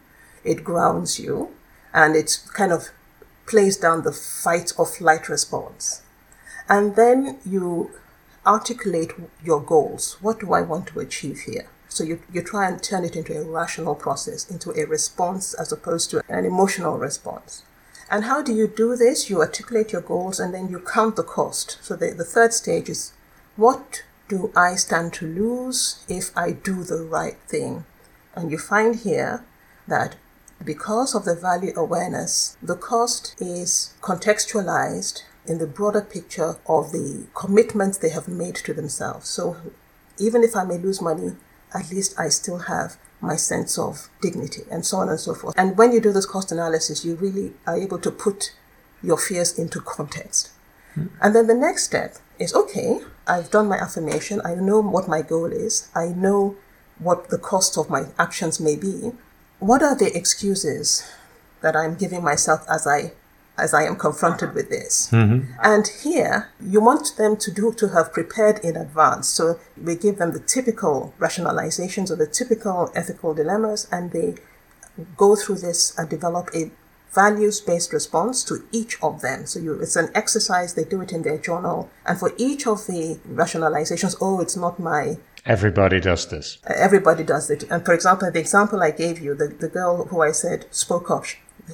it 0.42 0.64
grounds 0.64 1.18
you, 1.18 1.50
and 1.92 2.16
it 2.16 2.40
kind 2.54 2.72
of 2.72 2.88
plays 3.46 3.76
down 3.76 4.02
the 4.02 4.12
fight 4.12 4.72
or 4.76 4.86
flight 4.86 5.28
response. 5.28 6.02
And 6.68 6.96
then 6.96 7.38
you 7.44 7.92
articulate 8.44 9.12
your 9.42 9.60
goals. 9.60 10.16
What 10.20 10.40
do 10.40 10.52
I 10.52 10.62
want 10.62 10.88
to 10.88 11.00
achieve 11.00 11.40
here? 11.40 11.68
So 11.88 12.04
you, 12.04 12.20
you 12.32 12.42
try 12.42 12.68
and 12.68 12.82
turn 12.82 13.04
it 13.04 13.16
into 13.16 13.38
a 13.38 13.44
rational 13.44 13.94
process, 13.94 14.48
into 14.50 14.72
a 14.72 14.84
response 14.84 15.54
as 15.54 15.72
opposed 15.72 16.10
to 16.10 16.22
an 16.28 16.44
emotional 16.44 16.98
response. 16.98 17.62
And 18.10 18.24
how 18.24 18.42
do 18.42 18.52
you 18.52 18.68
do 18.68 18.96
this? 18.96 19.28
You 19.30 19.40
articulate 19.40 19.92
your 19.92 20.02
goals 20.02 20.38
and 20.38 20.54
then 20.54 20.68
you 20.68 20.78
count 20.78 21.16
the 21.16 21.24
cost. 21.24 21.78
So 21.82 21.96
the, 21.96 22.12
the 22.12 22.24
third 22.24 22.52
stage 22.52 22.88
is 22.88 23.12
what 23.56 24.04
do 24.28 24.52
I 24.54 24.74
stand 24.74 25.12
to 25.14 25.26
lose 25.26 26.04
if 26.08 26.36
I 26.36 26.52
do 26.52 26.84
the 26.84 27.02
right 27.02 27.38
thing? 27.48 27.84
And 28.34 28.50
you 28.50 28.58
find 28.58 28.96
here 28.96 29.44
that 29.88 30.16
because 30.64 31.14
of 31.14 31.24
the 31.24 31.34
value 31.34 31.72
awareness, 31.76 32.56
the 32.62 32.76
cost 32.76 33.34
is 33.40 33.94
contextualized 34.00 35.22
in 35.46 35.58
the 35.58 35.66
broader 35.66 36.00
picture 36.00 36.56
of 36.66 36.92
the 36.92 37.26
commitments 37.34 37.98
they 37.98 38.10
have 38.10 38.28
made 38.28 38.56
to 38.56 38.74
themselves. 38.74 39.28
So 39.28 39.56
even 40.18 40.42
if 40.42 40.56
I 40.56 40.64
may 40.64 40.78
lose 40.78 41.00
money, 41.00 41.36
at 41.74 41.90
least 41.90 42.18
I 42.18 42.28
still 42.28 42.58
have 42.58 42.96
my 43.20 43.36
sense 43.36 43.78
of 43.78 44.08
dignity 44.20 44.62
and 44.70 44.84
so 44.84 44.98
on 44.98 45.08
and 45.08 45.20
so 45.20 45.34
forth. 45.34 45.54
And 45.56 45.76
when 45.76 45.92
you 45.92 46.00
do 46.00 46.12
this 46.12 46.26
cost 46.26 46.52
analysis, 46.52 47.04
you 47.04 47.14
really 47.16 47.52
are 47.66 47.76
able 47.76 47.98
to 47.98 48.10
put 48.10 48.54
your 49.02 49.18
fears 49.18 49.58
into 49.58 49.80
context. 49.80 50.50
Mm. 50.96 51.10
And 51.20 51.34
then 51.34 51.46
the 51.46 51.54
next 51.54 51.84
step 51.84 52.16
is 52.38 52.54
okay, 52.54 53.00
I've 53.26 53.50
done 53.50 53.68
my 53.68 53.76
affirmation, 53.76 54.40
I 54.44 54.54
know 54.54 54.80
what 54.80 55.08
my 55.08 55.22
goal 55.22 55.46
is, 55.46 55.88
I 55.94 56.08
know 56.08 56.56
what 56.98 57.28
the 57.28 57.38
cost 57.38 57.76
of 57.76 57.90
my 57.90 58.06
actions 58.18 58.60
may 58.60 58.76
be. 58.76 59.12
What 59.58 59.82
are 59.82 59.96
the 59.96 60.14
excuses 60.16 61.10
that 61.62 61.74
I'm 61.74 61.94
giving 61.94 62.22
myself 62.22 62.64
as 62.68 62.86
I 62.86 63.12
as 63.58 63.72
I 63.72 63.84
am 63.84 63.96
confronted 63.96 64.54
with 64.54 64.68
this. 64.68 65.08
Mm-hmm. 65.10 65.50
And 65.62 65.86
here, 66.02 66.50
you 66.60 66.80
want 66.80 67.16
them 67.16 67.36
to 67.38 67.50
do 67.50 67.72
to 67.72 67.88
have 67.88 68.12
prepared 68.12 68.58
in 68.62 68.76
advance. 68.76 69.28
So 69.28 69.58
we 69.82 69.94
give 69.96 70.18
them 70.18 70.32
the 70.32 70.40
typical 70.40 71.14
rationalizations 71.18 72.10
or 72.10 72.16
the 72.16 72.26
typical 72.26 72.92
ethical 72.94 73.34
dilemmas, 73.34 73.88
and 73.90 74.10
they 74.10 74.34
go 75.16 75.36
through 75.36 75.56
this 75.56 75.96
and 75.98 76.08
develop 76.08 76.50
a 76.54 76.70
values-based 77.14 77.94
response 77.94 78.44
to 78.44 78.62
each 78.72 79.02
of 79.02 79.22
them. 79.22 79.46
So 79.46 79.58
you, 79.58 79.80
it's 79.80 79.96
an 79.96 80.10
exercise. 80.14 80.74
They 80.74 80.84
do 80.84 81.00
it 81.00 81.12
in 81.12 81.22
their 81.22 81.38
journal, 81.38 81.90
and 82.04 82.18
for 82.18 82.32
each 82.36 82.66
of 82.66 82.86
the 82.86 83.18
rationalizations, 83.26 84.16
oh, 84.20 84.40
it's 84.40 84.56
not 84.56 84.78
my 84.78 85.16
Everybody 85.46 86.00
does 86.00 86.26
this. 86.26 86.58
Everybody 86.66 87.22
does 87.22 87.50
it. 87.50 87.62
And 87.70 87.84
for 87.84 87.94
example, 87.94 88.30
the 88.30 88.40
example 88.40 88.82
I 88.82 88.90
gave 88.90 89.20
you, 89.20 89.34
the, 89.34 89.46
the 89.48 89.68
girl 89.68 90.06
who 90.06 90.20
I 90.20 90.32
said 90.32 90.66
spoke 90.72 91.08
up, 91.08 91.24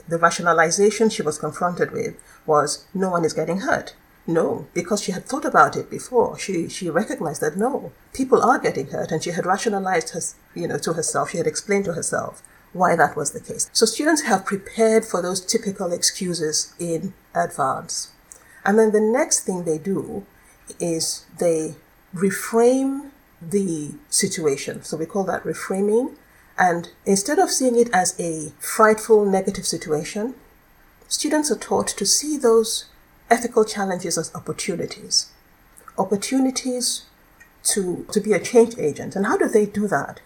the 0.08 0.18
rationalization 0.18 1.08
she 1.08 1.22
was 1.22 1.38
confronted 1.38 1.90
with 1.90 2.16
was 2.44 2.86
no 2.92 3.10
one 3.10 3.24
is 3.24 3.32
getting 3.32 3.60
hurt. 3.60 3.94
No, 4.26 4.66
because 4.72 5.02
she 5.02 5.12
had 5.12 5.24
thought 5.24 5.44
about 5.44 5.76
it 5.76 5.90
before. 5.90 6.38
She 6.38 6.68
she 6.68 6.88
recognized 6.88 7.40
that 7.40 7.56
no, 7.56 7.92
people 8.14 8.40
are 8.40 8.58
getting 8.58 8.86
hurt, 8.88 9.10
and 9.10 9.22
she 9.22 9.30
had 9.30 9.46
rationalized 9.46 10.10
her, 10.10 10.20
you 10.54 10.68
know, 10.68 10.78
to 10.78 10.92
herself. 10.92 11.30
She 11.30 11.38
had 11.38 11.46
explained 11.48 11.86
to 11.86 11.94
herself 11.94 12.40
why 12.72 12.94
that 12.94 13.16
was 13.16 13.32
the 13.32 13.40
case. 13.40 13.68
So 13.72 13.84
students 13.84 14.22
have 14.22 14.46
prepared 14.46 15.04
for 15.04 15.22
those 15.22 15.40
typical 15.40 15.92
excuses 15.92 16.72
in 16.78 17.14
advance, 17.34 18.12
and 18.64 18.78
then 18.78 18.92
the 18.92 19.00
next 19.00 19.40
thing 19.40 19.64
they 19.64 19.78
do 19.78 20.24
is 20.78 21.26
they 21.40 21.74
reframe 22.14 23.10
the 23.50 23.92
situation. 24.08 24.82
So 24.82 24.96
we 24.96 25.06
call 25.06 25.24
that 25.24 25.44
reframing. 25.44 26.14
And 26.58 26.90
instead 27.06 27.38
of 27.38 27.50
seeing 27.50 27.78
it 27.78 27.90
as 27.92 28.18
a 28.20 28.52
frightful 28.58 29.24
negative 29.24 29.66
situation, 29.66 30.34
students 31.08 31.50
are 31.50 31.58
taught 31.58 31.88
to 31.88 32.06
see 32.06 32.36
those 32.36 32.86
ethical 33.30 33.64
challenges 33.64 34.18
as 34.18 34.34
opportunities. 34.34 35.32
Opportunities 35.98 37.06
to, 37.64 38.06
to 38.12 38.20
be 38.20 38.32
a 38.32 38.40
change 38.40 38.76
agent. 38.78 39.16
And 39.16 39.26
how 39.26 39.36
do 39.36 39.48
they 39.48 39.66
do 39.66 39.88
that? 39.88 40.20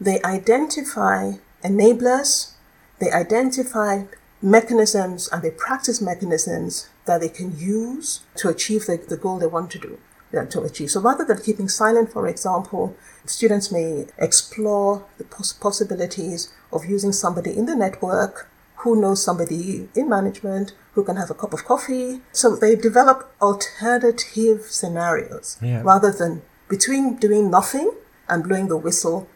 They 0.00 0.20
identify 0.22 1.32
enablers, 1.64 2.52
they 3.00 3.10
identify 3.10 4.04
mechanisms, 4.42 5.28
and 5.28 5.42
they 5.42 5.50
practice 5.50 6.00
mechanisms 6.00 6.88
that 7.06 7.20
they 7.20 7.28
can 7.28 7.58
use 7.58 8.20
to 8.36 8.48
achieve 8.48 8.86
the, 8.86 8.96
the 8.96 9.16
goal 9.16 9.38
they 9.38 9.46
want 9.46 9.70
to 9.72 9.78
do 9.78 9.98
to 10.42 10.62
achieve. 10.62 10.90
So 10.90 11.00
rather 11.00 11.24
than 11.24 11.40
keeping 11.40 11.68
silent, 11.68 12.12
for 12.12 12.26
example, 12.26 12.96
students 13.26 13.70
may 13.70 14.06
explore 14.18 15.04
the 15.18 15.24
poss- 15.24 15.52
possibilities 15.52 16.52
of 16.72 16.84
using 16.84 17.12
somebody 17.12 17.56
in 17.56 17.66
the 17.66 17.76
network 17.76 18.50
who 18.84 19.00
knows 19.00 19.22
somebody 19.22 19.88
in 19.94 20.08
management 20.08 20.74
who 20.92 21.02
can 21.02 21.16
have 21.16 21.30
a 21.30 21.34
cup 21.34 21.52
of 21.52 21.64
coffee. 21.64 22.20
So 22.32 22.54
they 22.54 22.76
develop 22.76 23.34
alternative 23.40 24.62
scenarios 24.62 25.58
yeah. 25.62 25.82
rather 25.82 26.12
than 26.12 26.42
between 26.68 27.16
doing 27.16 27.50
nothing 27.50 27.92
and 28.28 28.44
blowing 28.44 28.68
the 28.68 28.76
whistle. 28.76 29.28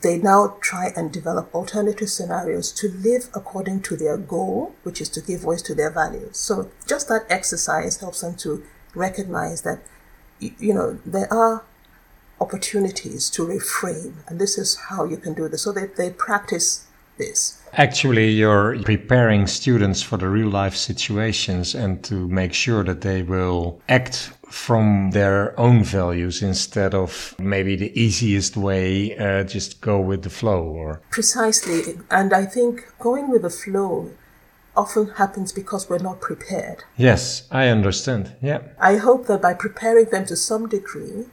They 0.00 0.18
now 0.18 0.56
try 0.60 0.92
and 0.96 1.12
develop 1.12 1.52
alternative 1.54 2.08
scenarios 2.08 2.70
to 2.72 2.88
live 2.88 3.28
according 3.34 3.82
to 3.82 3.96
their 3.96 4.16
goal, 4.16 4.74
which 4.84 5.00
is 5.00 5.08
to 5.10 5.20
give 5.20 5.40
voice 5.40 5.62
to 5.62 5.74
their 5.74 5.90
values. 5.90 6.36
So 6.36 6.70
just 6.86 7.08
that 7.08 7.26
exercise 7.28 7.96
helps 7.98 8.20
them 8.20 8.36
to 8.36 8.64
recognize 8.94 9.62
that 9.62 9.80
you 10.40 10.74
know, 10.74 10.98
there 11.04 11.32
are 11.32 11.64
opportunities 12.40 13.30
to 13.30 13.46
reframe, 13.46 14.14
and 14.28 14.40
this 14.40 14.58
is 14.58 14.76
how 14.88 15.04
you 15.04 15.16
can 15.16 15.34
do 15.34 15.48
this. 15.48 15.62
So 15.62 15.72
they, 15.72 15.86
they 15.86 16.10
practice 16.10 16.86
this. 17.18 17.60
Actually, 17.74 18.30
you're 18.30 18.80
preparing 18.82 19.46
students 19.46 20.02
for 20.02 20.16
the 20.16 20.28
real 20.28 20.48
life 20.48 20.74
situations 20.74 21.74
and 21.74 22.02
to 22.04 22.28
make 22.28 22.54
sure 22.54 22.82
that 22.84 23.02
they 23.02 23.22
will 23.22 23.80
act 23.88 24.32
from 24.48 25.10
their 25.10 25.58
own 25.60 25.84
values 25.84 26.42
instead 26.42 26.94
of 26.94 27.34
maybe 27.38 27.76
the 27.76 28.00
easiest 28.00 28.56
way, 28.56 29.16
uh, 29.18 29.44
just 29.44 29.80
go 29.82 30.00
with 30.00 30.22
the 30.22 30.30
flow 30.30 30.62
or. 30.62 31.02
Precisely. 31.10 31.98
And 32.10 32.32
I 32.32 32.46
think 32.46 32.86
going 32.98 33.30
with 33.30 33.42
the 33.42 33.50
flow 33.50 34.10
often 34.78 35.08
happens 35.22 35.52
because 35.52 35.90
we're 35.90 35.98
not 35.98 36.20
prepared. 36.20 36.84
Yes, 36.96 37.48
I 37.50 37.66
understand. 37.66 38.36
Yeah. 38.40 38.60
I 38.80 38.96
hope 38.96 39.26
that 39.26 39.42
by 39.42 39.52
preparing 39.52 40.06
them 40.06 40.24
to 40.26 40.36
some 40.36 40.68
degree, 40.68 41.26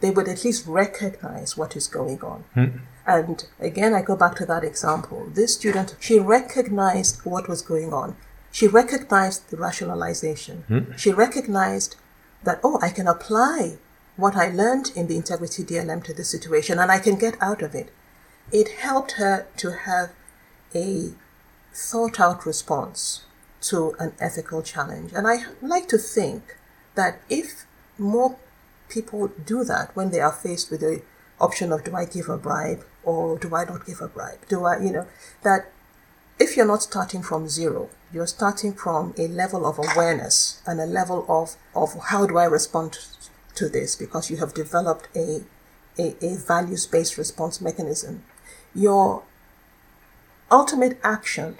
they 0.00 0.10
would 0.10 0.28
at 0.28 0.44
least 0.44 0.66
recognize 0.66 1.56
what 1.56 1.76
is 1.76 1.86
going 1.86 2.20
on. 2.22 2.44
Hmm. 2.54 2.68
And 3.06 3.44
again, 3.58 3.94
I 3.94 4.02
go 4.02 4.16
back 4.16 4.36
to 4.36 4.46
that 4.46 4.64
example. 4.64 5.26
This 5.32 5.54
student, 5.54 5.96
she 5.98 6.18
recognized 6.18 7.24
what 7.24 7.48
was 7.48 7.62
going 7.62 7.92
on. 7.92 8.16
She 8.52 8.66
recognized 8.68 9.48
the 9.48 9.56
rationalization. 9.56 10.64
Hmm. 10.68 10.92
She 10.96 11.10
recognized 11.10 11.96
that, 12.44 12.60
oh, 12.62 12.78
I 12.82 12.90
can 12.90 13.08
apply 13.08 13.78
what 14.16 14.36
I 14.36 14.48
learned 14.48 14.92
in 14.94 15.06
the 15.06 15.16
integrity 15.16 15.64
DLM 15.64 16.04
to 16.04 16.12
this 16.12 16.28
situation 16.28 16.78
and 16.78 16.92
I 16.92 16.98
can 16.98 17.16
get 17.16 17.36
out 17.40 17.62
of 17.62 17.74
it. 17.74 17.90
It 18.52 18.68
helped 18.68 19.12
her 19.12 19.46
to 19.56 19.70
have 19.88 20.10
a 20.74 21.12
thought 21.72 22.20
out 22.20 22.46
response 22.46 23.24
to 23.62 23.94
an 23.98 24.12
ethical 24.20 24.62
challenge. 24.62 25.12
And 25.12 25.26
I 25.26 25.44
like 25.60 25.88
to 25.88 25.98
think 25.98 26.56
that 26.94 27.20
if 27.28 27.66
more 27.98 28.36
people 28.88 29.28
do 29.28 29.64
that 29.64 29.94
when 29.94 30.10
they 30.10 30.20
are 30.20 30.32
faced 30.32 30.70
with 30.70 30.80
the 30.80 31.02
option 31.40 31.72
of 31.72 31.84
do 31.84 31.94
I 31.94 32.04
give 32.04 32.28
a 32.28 32.36
bribe 32.36 32.84
or 33.02 33.38
do 33.38 33.54
I 33.54 33.64
not 33.64 33.86
give 33.86 34.00
a 34.00 34.08
bribe? 34.08 34.46
Do 34.48 34.64
I, 34.64 34.78
you 34.78 34.90
know, 34.90 35.06
that 35.42 35.70
if 36.38 36.56
you're 36.56 36.66
not 36.66 36.82
starting 36.82 37.22
from 37.22 37.48
zero, 37.48 37.90
you're 38.12 38.26
starting 38.26 38.72
from 38.72 39.14
a 39.18 39.28
level 39.28 39.66
of 39.66 39.78
awareness 39.78 40.60
and 40.66 40.80
a 40.80 40.86
level 40.86 41.24
of, 41.28 41.56
of 41.74 41.94
how 42.08 42.26
do 42.26 42.38
I 42.38 42.44
respond 42.44 42.98
to 43.54 43.68
this 43.68 43.94
because 43.94 44.30
you 44.30 44.38
have 44.38 44.54
developed 44.54 45.08
a, 45.14 45.42
a, 45.98 46.16
a 46.24 46.36
values 46.36 46.86
based 46.86 47.18
response 47.18 47.60
mechanism. 47.60 48.24
Your 48.74 49.22
ultimate 50.50 50.98
action, 51.02 51.58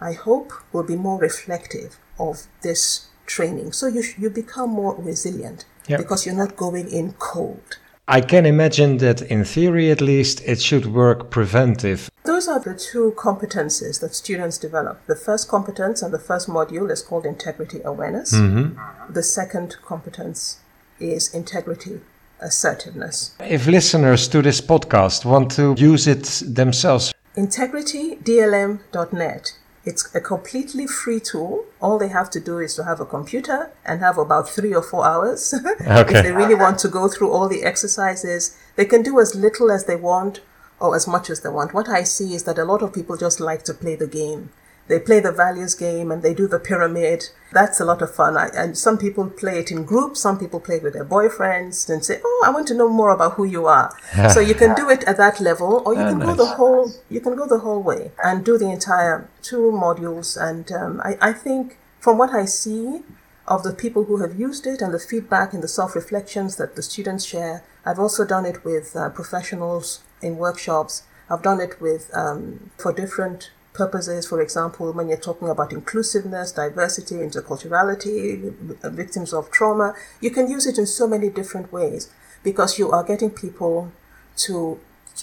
I 0.00 0.12
hope, 0.12 0.52
will 0.72 0.82
be 0.82 0.96
more 0.96 1.18
reflective 1.18 1.98
of 2.18 2.46
this 2.62 3.08
training. 3.26 3.72
So 3.72 3.86
you, 3.86 4.02
you 4.18 4.30
become 4.30 4.70
more 4.70 4.94
resilient 4.96 5.64
yep. 5.88 5.98
because 6.00 6.26
you're 6.26 6.34
not 6.34 6.56
going 6.56 6.90
in 6.90 7.14
cold. 7.14 7.78
I 8.08 8.20
can 8.20 8.46
imagine 8.46 8.98
that 8.98 9.22
in 9.22 9.44
theory 9.44 9.90
at 9.90 10.00
least 10.00 10.42
it 10.44 10.60
should 10.60 10.86
work 10.86 11.30
preventive. 11.30 12.10
Those 12.24 12.48
are 12.48 12.58
the 12.58 12.74
two 12.74 13.14
competences 13.16 14.00
that 14.00 14.14
students 14.14 14.58
develop. 14.58 15.06
The 15.06 15.14
first 15.14 15.48
competence 15.48 16.02
and 16.02 16.12
the 16.12 16.18
first 16.18 16.48
module 16.48 16.90
is 16.90 17.00
called 17.00 17.24
integrity 17.24 17.80
awareness. 17.84 18.34
Mm-hmm. 18.34 19.12
The 19.12 19.22
second 19.22 19.76
competence 19.84 20.58
is 20.98 21.32
integrity 21.32 22.00
assertiveness. 22.40 23.36
If 23.38 23.66
listeners 23.68 24.26
to 24.28 24.42
this 24.42 24.60
podcast 24.60 25.24
want 25.24 25.52
to 25.52 25.74
use 25.78 26.08
it 26.08 26.24
themselves, 26.44 27.14
integritydlm.net 27.36 29.52
it's 29.84 30.14
a 30.14 30.20
completely 30.20 30.86
free 30.86 31.18
tool. 31.18 31.64
All 31.80 31.98
they 31.98 32.08
have 32.08 32.30
to 32.30 32.40
do 32.40 32.58
is 32.58 32.76
to 32.76 32.84
have 32.84 33.00
a 33.00 33.06
computer 33.06 33.72
and 33.84 34.00
have 34.00 34.16
about 34.16 34.48
three 34.48 34.74
or 34.74 34.82
four 34.82 35.04
hours. 35.04 35.54
Okay. 35.82 36.18
if 36.18 36.24
they 36.24 36.32
really 36.32 36.54
want 36.54 36.78
to 36.80 36.88
go 36.88 37.08
through 37.08 37.32
all 37.32 37.48
the 37.48 37.64
exercises, 37.64 38.56
they 38.76 38.84
can 38.84 39.02
do 39.02 39.18
as 39.18 39.34
little 39.34 39.70
as 39.70 39.86
they 39.86 39.96
want 39.96 40.40
or 40.78 40.94
as 40.94 41.08
much 41.08 41.30
as 41.30 41.40
they 41.40 41.48
want. 41.48 41.74
What 41.74 41.88
I 41.88 42.04
see 42.04 42.34
is 42.34 42.44
that 42.44 42.58
a 42.58 42.64
lot 42.64 42.82
of 42.82 42.92
people 42.92 43.16
just 43.16 43.40
like 43.40 43.64
to 43.64 43.74
play 43.74 43.96
the 43.96 44.06
game. 44.06 44.50
They 44.92 44.98
play 45.00 45.20
the 45.20 45.32
values 45.32 45.74
game 45.74 46.12
and 46.12 46.22
they 46.22 46.34
do 46.34 46.46
the 46.46 46.58
pyramid. 46.58 47.30
That's 47.50 47.80
a 47.80 47.84
lot 47.86 48.02
of 48.02 48.14
fun. 48.14 48.36
I, 48.36 48.48
and 48.54 48.76
some 48.76 48.98
people 48.98 49.30
play 49.30 49.58
it 49.58 49.70
in 49.70 49.84
groups. 49.84 50.20
Some 50.20 50.38
people 50.38 50.60
play 50.60 50.76
it 50.76 50.82
with 50.82 50.92
their 50.92 51.06
boyfriends 51.06 51.88
and 51.88 52.04
say, 52.04 52.20
"Oh, 52.22 52.42
I 52.46 52.50
want 52.50 52.68
to 52.68 52.74
know 52.74 52.90
more 52.90 53.08
about 53.08 53.32
who 53.36 53.44
you 53.44 53.64
are." 53.64 53.88
so 54.34 54.38
you 54.40 54.54
can 54.54 54.74
do 54.74 54.90
it 54.90 55.02
at 55.04 55.16
that 55.16 55.40
level, 55.40 55.82
or 55.86 55.94
you 55.94 56.04
can 56.10 56.18
nice. 56.18 56.28
go 56.28 56.34
the 56.34 56.50
whole. 56.58 56.92
You 57.08 57.22
can 57.22 57.36
go 57.36 57.46
the 57.46 57.60
whole 57.60 57.82
way 57.82 58.12
and 58.22 58.44
do 58.44 58.58
the 58.58 58.70
entire 58.70 59.30
two 59.40 59.72
modules. 59.84 60.36
And 60.36 60.70
um, 60.72 61.00
I, 61.02 61.16
I 61.30 61.32
think, 61.32 61.78
from 61.98 62.18
what 62.18 62.34
I 62.34 62.44
see 62.44 63.00
of 63.48 63.62
the 63.62 63.72
people 63.72 64.04
who 64.04 64.18
have 64.18 64.38
used 64.38 64.66
it 64.66 64.82
and 64.82 64.92
the 64.92 64.98
feedback 64.98 65.54
and 65.54 65.62
the 65.62 65.74
self 65.78 65.96
reflections 65.96 66.56
that 66.56 66.76
the 66.76 66.82
students 66.82 67.24
share, 67.24 67.64
I've 67.86 67.98
also 67.98 68.26
done 68.26 68.44
it 68.44 68.62
with 68.62 68.94
uh, 68.94 69.08
professionals 69.08 70.02
in 70.20 70.36
workshops. 70.36 71.04
I've 71.30 71.42
done 71.42 71.62
it 71.62 71.80
with 71.80 72.10
um, 72.12 72.68
for 72.76 72.92
different 72.92 73.52
purposes, 73.74 74.26
for 74.26 74.40
example, 74.40 74.92
when 74.92 75.08
you're 75.08 75.16
talking 75.16 75.48
about 75.48 75.72
inclusiveness, 75.72 76.52
diversity, 76.52 77.16
interculturality, 77.16 78.52
victims 78.90 79.32
of 79.32 79.50
trauma, 79.50 79.94
you 80.20 80.30
can 80.30 80.50
use 80.50 80.66
it 80.66 80.78
in 80.78 80.86
so 80.86 81.06
many 81.06 81.28
different 81.30 81.72
ways 81.72 82.10
because 82.42 82.78
you 82.78 82.90
are 82.90 83.02
getting 83.02 83.30
people 83.30 83.92
to 84.36 84.78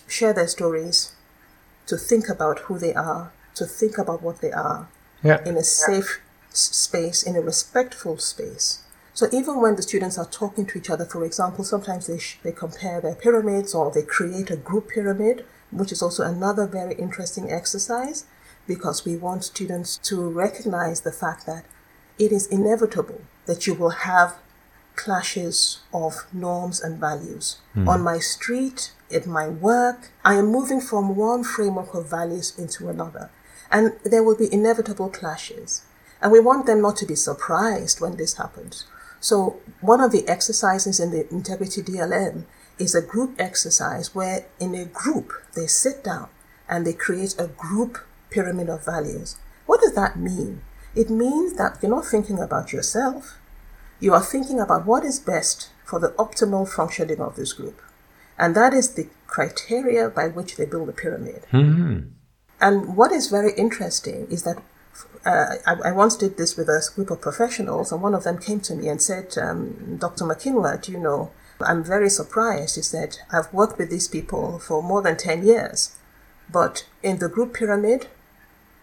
share 0.08 0.34
their 0.34 0.48
stories, 0.48 1.14
to 1.86 1.98
think 1.98 2.30
about 2.30 2.60
who 2.60 2.80
they 2.80 2.94
are, 2.94 3.32
to 3.56 3.66
think 3.66 3.98
about 3.98 4.22
what 4.22 4.42
they 4.42 4.52
are 4.52 4.88
yeah. 5.24 5.44
in 5.46 5.58
a 5.58 5.64
safe 5.64 6.22
space, 6.52 7.24
in 7.24 7.36
a 7.36 7.42
respectful 7.42 8.18
space. 8.18 8.84
So 9.14 9.28
even 9.34 9.60
when 9.60 9.76
the 9.76 9.82
students 9.82 10.18
are 10.18 10.26
talking 10.26 10.66
to 10.68 10.78
each 10.78 10.90
other, 10.90 11.06
for 11.06 11.26
example, 11.26 11.66
sometimes 11.66 12.08
they, 12.08 12.20
sh- 12.20 12.40
they 12.42 12.52
compare 12.52 13.02
their 13.02 13.16
pyramids 13.16 13.76
or 13.76 13.92
they 13.92 14.04
create 14.04 14.50
a 14.50 14.56
group 14.56 14.90
pyramid, 14.90 15.46
which 15.72 15.92
is 15.92 16.02
also 16.02 16.24
another 16.24 16.66
very 16.66 16.96
interesting 16.96 17.52
exercise 17.52 18.26
because 18.70 19.04
we 19.04 19.18
want 19.18 19.44
students 19.44 19.98
to 19.98 20.30
recognize 20.30 21.02
the 21.02 21.12
fact 21.12 21.48
that 21.48 21.66
it 22.20 22.32
is 22.32 22.46
inevitable 22.48 23.22
that 23.48 23.66
you 23.66 23.74
will 23.74 23.96
have 24.12 24.36
clashes 24.96 25.80
of 25.92 26.14
norms 26.32 26.80
and 26.80 27.00
values. 27.00 27.58
Mm. 27.76 27.88
On 27.88 28.02
my 28.02 28.20
street, 28.20 28.94
at 29.12 29.26
my 29.26 29.48
work, 29.50 30.12
I 30.24 30.36
am 30.36 30.48
moving 30.48 30.82
from 30.82 31.16
one 31.16 31.44
framework 31.44 31.96
of 31.96 32.10
values 32.10 32.54
into 32.60 32.90
another. 32.90 33.32
And 33.72 33.94
there 34.04 34.24
will 34.24 34.38
be 34.38 34.54
inevitable 34.54 35.10
clashes. 35.10 35.84
And 36.22 36.32
we 36.32 36.40
want 36.40 36.68
them 36.68 36.82
not 36.82 36.98
to 36.98 37.06
be 37.08 37.16
surprised 37.16 38.00
when 38.00 38.18
this 38.18 38.36
happens. 38.36 38.86
So, 39.20 39.60
one 39.82 40.02
of 40.02 40.12
the 40.12 40.28
exercises 40.28 41.00
in 41.00 41.12
the 41.12 41.28
Integrity 41.32 41.82
DLM 41.82 42.44
is 42.78 42.94
a 42.94 43.02
group 43.02 43.32
exercise 43.40 44.14
where, 44.14 44.46
in 44.60 44.76
a 44.76 44.86
group, 44.86 45.34
they 45.56 45.68
sit 45.68 46.04
down 46.04 46.30
and 46.68 46.86
they 46.86 46.94
create 46.94 47.36
a 47.40 47.48
group 47.48 47.98
pyramid 48.30 48.70
of 48.70 48.86
values. 48.86 49.38
What 49.66 49.82
does 49.82 49.96
that 49.96 50.18
mean? 50.18 50.62
It 50.96 51.10
means 51.10 51.58
that 51.58 51.78
you're 51.82 51.92
not 51.92 52.06
thinking 52.06 52.40
about 52.40 52.74
yourself. 52.74 53.38
You 54.00 54.14
are 54.14 54.24
thinking 54.24 54.60
about 54.60 54.86
what 54.86 55.04
is 55.04 55.20
best 55.20 55.70
for 55.86 56.00
the 56.00 56.10
optimal 56.10 56.68
functioning 56.68 57.20
of 57.20 57.36
this 57.36 57.54
group. 57.54 57.82
And 58.38 58.56
that 58.56 58.74
is 58.74 58.94
the 58.94 59.10
criteria 59.28 60.10
by 60.10 60.30
which 60.30 60.56
they 60.56 60.66
build 60.66 60.90
a 60.90 60.94
pyramid. 60.94 61.46
Mm-hmm. 61.52 62.10
And 62.62 62.98
what 62.98 63.12
is 63.12 63.28
very 63.28 63.54
interesting 63.54 64.28
is 64.30 64.44
that 64.44 64.62
uh, 65.26 65.56
I, 65.66 65.90
I, 65.90 65.92
once 65.92 66.16
did 66.16 66.38
this 66.38 66.56
with 66.58 66.68
a 66.68 66.82
group 66.96 67.12
of 67.12 67.22
professionals, 67.22 67.92
and 67.92 68.02
one 68.02 68.14
of 68.14 68.24
them 68.24 68.38
came 68.38 68.60
to 68.62 68.76
me 68.76 68.88
and 68.88 69.02
said, 69.02 69.38
um, 69.38 69.98
Dr. 70.00 70.26
Makinwa, 70.26 70.82
do 70.82 70.92
you 70.92 71.00
know, 71.00 71.32
I'm 71.62 71.84
very 71.84 72.10
surprised. 72.10 72.76
He 72.76 72.82
said, 72.82 73.18
I've 73.32 73.54
worked 73.54 73.78
with 73.78 73.90
these 73.90 74.08
people 74.08 74.60
for 74.60 74.82
more 74.82 75.02
than 75.02 75.18
10 75.18 75.46
years, 75.46 75.98
but 76.52 76.86
in 77.04 77.20
the 77.20 77.30
group 77.30 77.54
pyramid, 77.54 78.08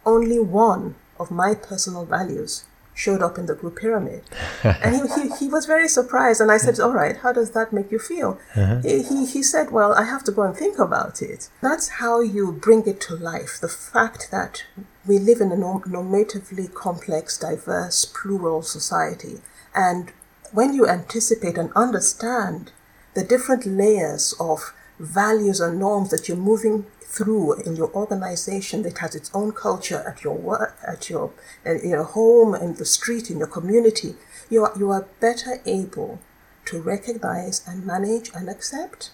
only 0.07 0.39
one 0.39 0.95
of 1.19 1.31
my 1.31 1.55
personal 1.55 2.07
values 2.07 2.65
showed 2.95 3.21
up 3.21 3.37
in 3.37 3.45
the 3.45 3.55
group 3.55 3.77
pyramid. 3.77 4.23
and 4.63 4.97
he, 4.97 5.03
he, 5.21 5.37
he, 5.37 5.49
was 5.49 5.67
very 5.67 5.87
surprised. 5.87 6.41
And 6.41 6.51
I 6.51 6.57
said, 6.57 6.81
All 6.81 6.93
right, 6.93 7.17
how 7.19 7.33
does 7.33 7.51
that 7.51 7.73
make 7.73 7.93
you 7.93 7.99
feel? 7.99 8.39
Uh-huh. 8.57 8.81
He, 8.81 9.03
he, 9.03 9.27
he 9.27 9.43
said, 9.43 9.71
Well, 9.71 9.93
I 9.93 10.05
have 10.05 10.25
to 10.25 10.33
go 10.33 10.43
and 10.43 10.57
think 10.57 10.79
about 10.79 11.21
it. 11.21 11.51
That's 11.61 11.89
how 12.01 12.21
you 12.21 12.53
bring 12.53 12.87
it 12.87 13.01
to 13.03 13.15
life. 13.15 13.59
The 13.61 13.69
fact 13.69 14.31
that 14.31 14.65
we 15.07 15.19
live 15.19 15.41
in 15.41 15.53
a 15.53 15.57
normatively 15.57 16.73
complex, 16.73 17.39
diverse, 17.39 18.07
plural 18.07 18.63
society. 18.63 19.43
And 19.75 20.13
when 20.53 20.73
you 20.73 20.89
anticipate 20.89 21.59
and 21.59 21.71
understand 21.77 22.73
the 23.15 23.23
different 23.23 23.67
layers 23.67 24.35
of 24.41 24.73
values 24.99 25.61
and 25.61 25.79
norms 25.79 26.11
that 26.11 26.29
you're 26.29 26.37
moving 26.37 26.87
through 27.17 27.55
in 27.63 27.77
your 27.77 27.91
organization 27.95 28.83
that 28.83 28.99
has 28.99 29.15
its 29.15 29.31
own 29.35 29.53
culture 29.53 30.05
at 30.07 30.23
your 30.23 30.37
work, 30.37 30.77
at 30.87 31.09
your, 31.09 31.33
your 31.65 32.05
home, 32.05 32.55
in 32.55 32.75
the 32.75 32.85
street, 32.85 33.31
in 33.31 33.39
your 33.39 33.47
community, 33.47 34.15
you 34.51 34.65
are, 34.65 34.73
you 34.79 34.91
are 34.91 35.07
better 35.21 35.61
able 35.65 36.19
to 36.67 36.81
recognize 36.81 37.67
and 37.67 37.87
manage 37.87 38.31
and 38.35 38.49
accept 38.49 39.11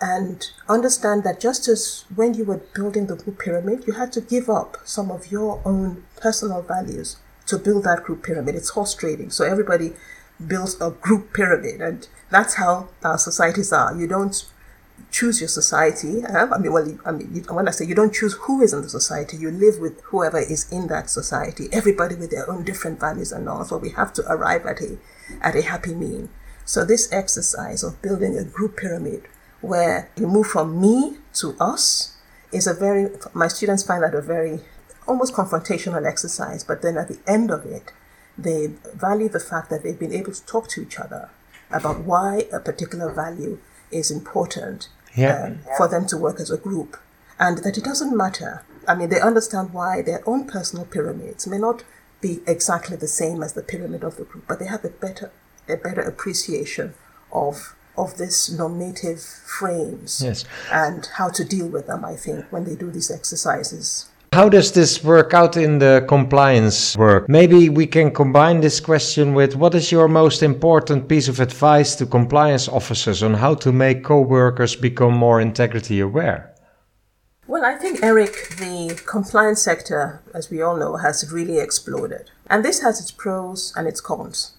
and 0.00 0.50
understand 0.68 1.24
that 1.24 1.40
just 1.40 1.68
as 1.68 2.04
when 2.14 2.34
you 2.34 2.44
were 2.44 2.60
building 2.74 3.06
the 3.06 3.16
group 3.16 3.38
pyramid, 3.38 3.84
you 3.86 3.94
had 3.94 4.12
to 4.12 4.20
give 4.20 4.50
up 4.50 4.76
some 4.84 5.10
of 5.10 5.30
your 5.30 5.62
own 5.64 6.04
personal 6.20 6.62
values 6.62 7.16
to 7.46 7.58
build 7.58 7.84
that 7.84 8.04
group 8.04 8.22
pyramid. 8.22 8.54
It's 8.54 8.70
horse 8.70 8.94
trading. 8.94 9.30
So 9.30 9.44
everybody 9.44 9.94
builds 10.46 10.80
a 10.80 10.90
group 10.90 11.32
pyramid, 11.32 11.80
and 11.80 12.06
that's 12.30 12.54
how 12.54 12.88
our 13.02 13.18
societies 13.18 13.72
are. 13.72 13.96
You 13.96 14.06
don't 14.06 14.44
choose 15.10 15.40
your 15.40 15.48
society. 15.48 16.24
Uh, 16.24 16.48
I 16.52 16.58
mean, 16.58 16.72
well, 16.72 16.98
I 17.06 17.12
mean, 17.12 17.44
when 17.48 17.68
I 17.68 17.70
say 17.70 17.86
you 17.86 17.94
don't 17.94 18.12
choose 18.12 18.34
who 18.34 18.60
is 18.62 18.72
in 18.72 18.82
the 18.82 18.88
society, 18.88 19.36
you 19.36 19.50
live 19.50 19.78
with 19.78 20.00
whoever 20.02 20.38
is 20.38 20.70
in 20.72 20.88
that 20.88 21.08
society. 21.08 21.68
Everybody 21.72 22.16
with 22.16 22.30
their 22.30 22.50
own 22.50 22.64
different 22.64 22.98
values 23.00 23.30
and 23.32 23.44
norms. 23.44 23.68
So 23.68 23.78
we 23.78 23.90
have 23.90 24.12
to 24.14 24.22
arrive 24.30 24.66
at 24.66 24.80
a 24.80 24.98
at 25.40 25.54
a 25.54 25.62
happy 25.62 25.94
mean. 25.94 26.30
So 26.64 26.84
this 26.84 27.12
exercise 27.12 27.82
of 27.84 28.00
building 28.02 28.36
a 28.36 28.44
group 28.44 28.76
pyramid 28.76 29.28
where 29.60 30.10
you 30.16 30.26
move 30.26 30.46
from 30.46 30.80
me 30.80 31.18
to 31.34 31.56
us 31.60 32.16
is 32.52 32.66
a 32.66 32.74
very 32.74 33.10
my 33.34 33.48
students 33.48 33.82
find 33.82 34.02
that 34.02 34.14
a 34.14 34.20
very 34.20 34.60
almost 35.06 35.34
confrontational 35.34 36.06
exercise. 36.06 36.64
But 36.64 36.82
then 36.82 36.96
at 36.96 37.08
the 37.08 37.20
end 37.26 37.50
of 37.50 37.64
it, 37.66 37.92
they 38.36 38.66
value 38.94 39.28
the 39.28 39.40
fact 39.40 39.70
that 39.70 39.82
they've 39.82 39.98
been 39.98 40.12
able 40.12 40.32
to 40.32 40.44
talk 40.46 40.68
to 40.70 40.82
each 40.82 40.98
other 40.98 41.30
about 41.70 42.00
why 42.00 42.46
a 42.52 42.60
particular 42.60 43.12
value 43.12 43.58
is 43.94 44.10
important 44.10 44.88
yeah. 45.14 45.44
um, 45.44 45.58
for 45.76 45.88
them 45.88 46.06
to 46.08 46.16
work 46.16 46.40
as 46.40 46.50
a 46.50 46.56
group. 46.56 46.98
And 47.38 47.58
that 47.58 47.78
it 47.78 47.84
doesn't 47.84 48.16
matter. 48.16 48.64
I 48.86 48.94
mean, 48.94 49.08
they 49.08 49.20
understand 49.20 49.72
why 49.72 50.02
their 50.02 50.22
own 50.28 50.46
personal 50.46 50.84
pyramids 50.84 51.46
may 51.46 51.58
not 51.58 51.84
be 52.20 52.40
exactly 52.46 52.96
the 52.96 53.08
same 53.08 53.42
as 53.42 53.54
the 53.54 53.62
pyramid 53.62 54.04
of 54.04 54.16
the 54.16 54.24
group, 54.24 54.44
but 54.46 54.58
they 54.58 54.66
have 54.66 54.84
a 54.84 54.88
better, 54.88 55.32
a 55.68 55.76
better 55.76 56.00
appreciation 56.00 56.94
of 57.32 57.74
of 57.96 58.16
this 58.16 58.50
normative 58.50 59.20
frames 59.20 60.20
yes. 60.20 60.44
and 60.72 61.06
how 61.14 61.28
to 61.28 61.44
deal 61.44 61.68
with 61.68 61.86
them, 61.86 62.04
I 62.04 62.16
think, 62.16 62.44
when 62.50 62.64
they 62.64 62.74
do 62.74 62.90
these 62.90 63.10
exercises. 63.10 64.08
How 64.34 64.48
does 64.48 64.72
this 64.72 65.04
work 65.04 65.32
out 65.32 65.56
in 65.56 65.78
the 65.78 66.04
compliance 66.08 66.96
work? 66.96 67.28
Maybe 67.28 67.68
we 67.68 67.86
can 67.86 68.10
combine 68.10 68.60
this 68.60 68.80
question 68.80 69.32
with 69.32 69.54
what 69.54 69.76
is 69.76 69.92
your 69.92 70.08
most 70.08 70.42
important 70.42 71.08
piece 71.08 71.28
of 71.28 71.38
advice 71.38 71.94
to 71.94 72.04
compliance 72.04 72.66
officers 72.66 73.22
on 73.22 73.34
how 73.34 73.54
to 73.54 73.70
make 73.70 74.02
co 74.02 74.20
workers 74.20 74.74
become 74.74 75.14
more 75.14 75.40
integrity 75.40 76.00
aware? 76.00 76.52
Well, 77.46 77.64
I 77.64 77.76
think, 77.76 78.02
Eric, 78.02 78.56
the 78.58 79.00
compliance 79.06 79.62
sector, 79.62 80.20
as 80.34 80.50
we 80.50 80.60
all 80.60 80.76
know, 80.76 80.96
has 80.96 81.30
really 81.32 81.60
exploded. 81.60 82.32
And 82.50 82.64
this 82.64 82.82
has 82.82 83.00
its 83.00 83.12
pros 83.12 83.72
and 83.76 83.86
its 83.86 84.00
cons. 84.00 84.56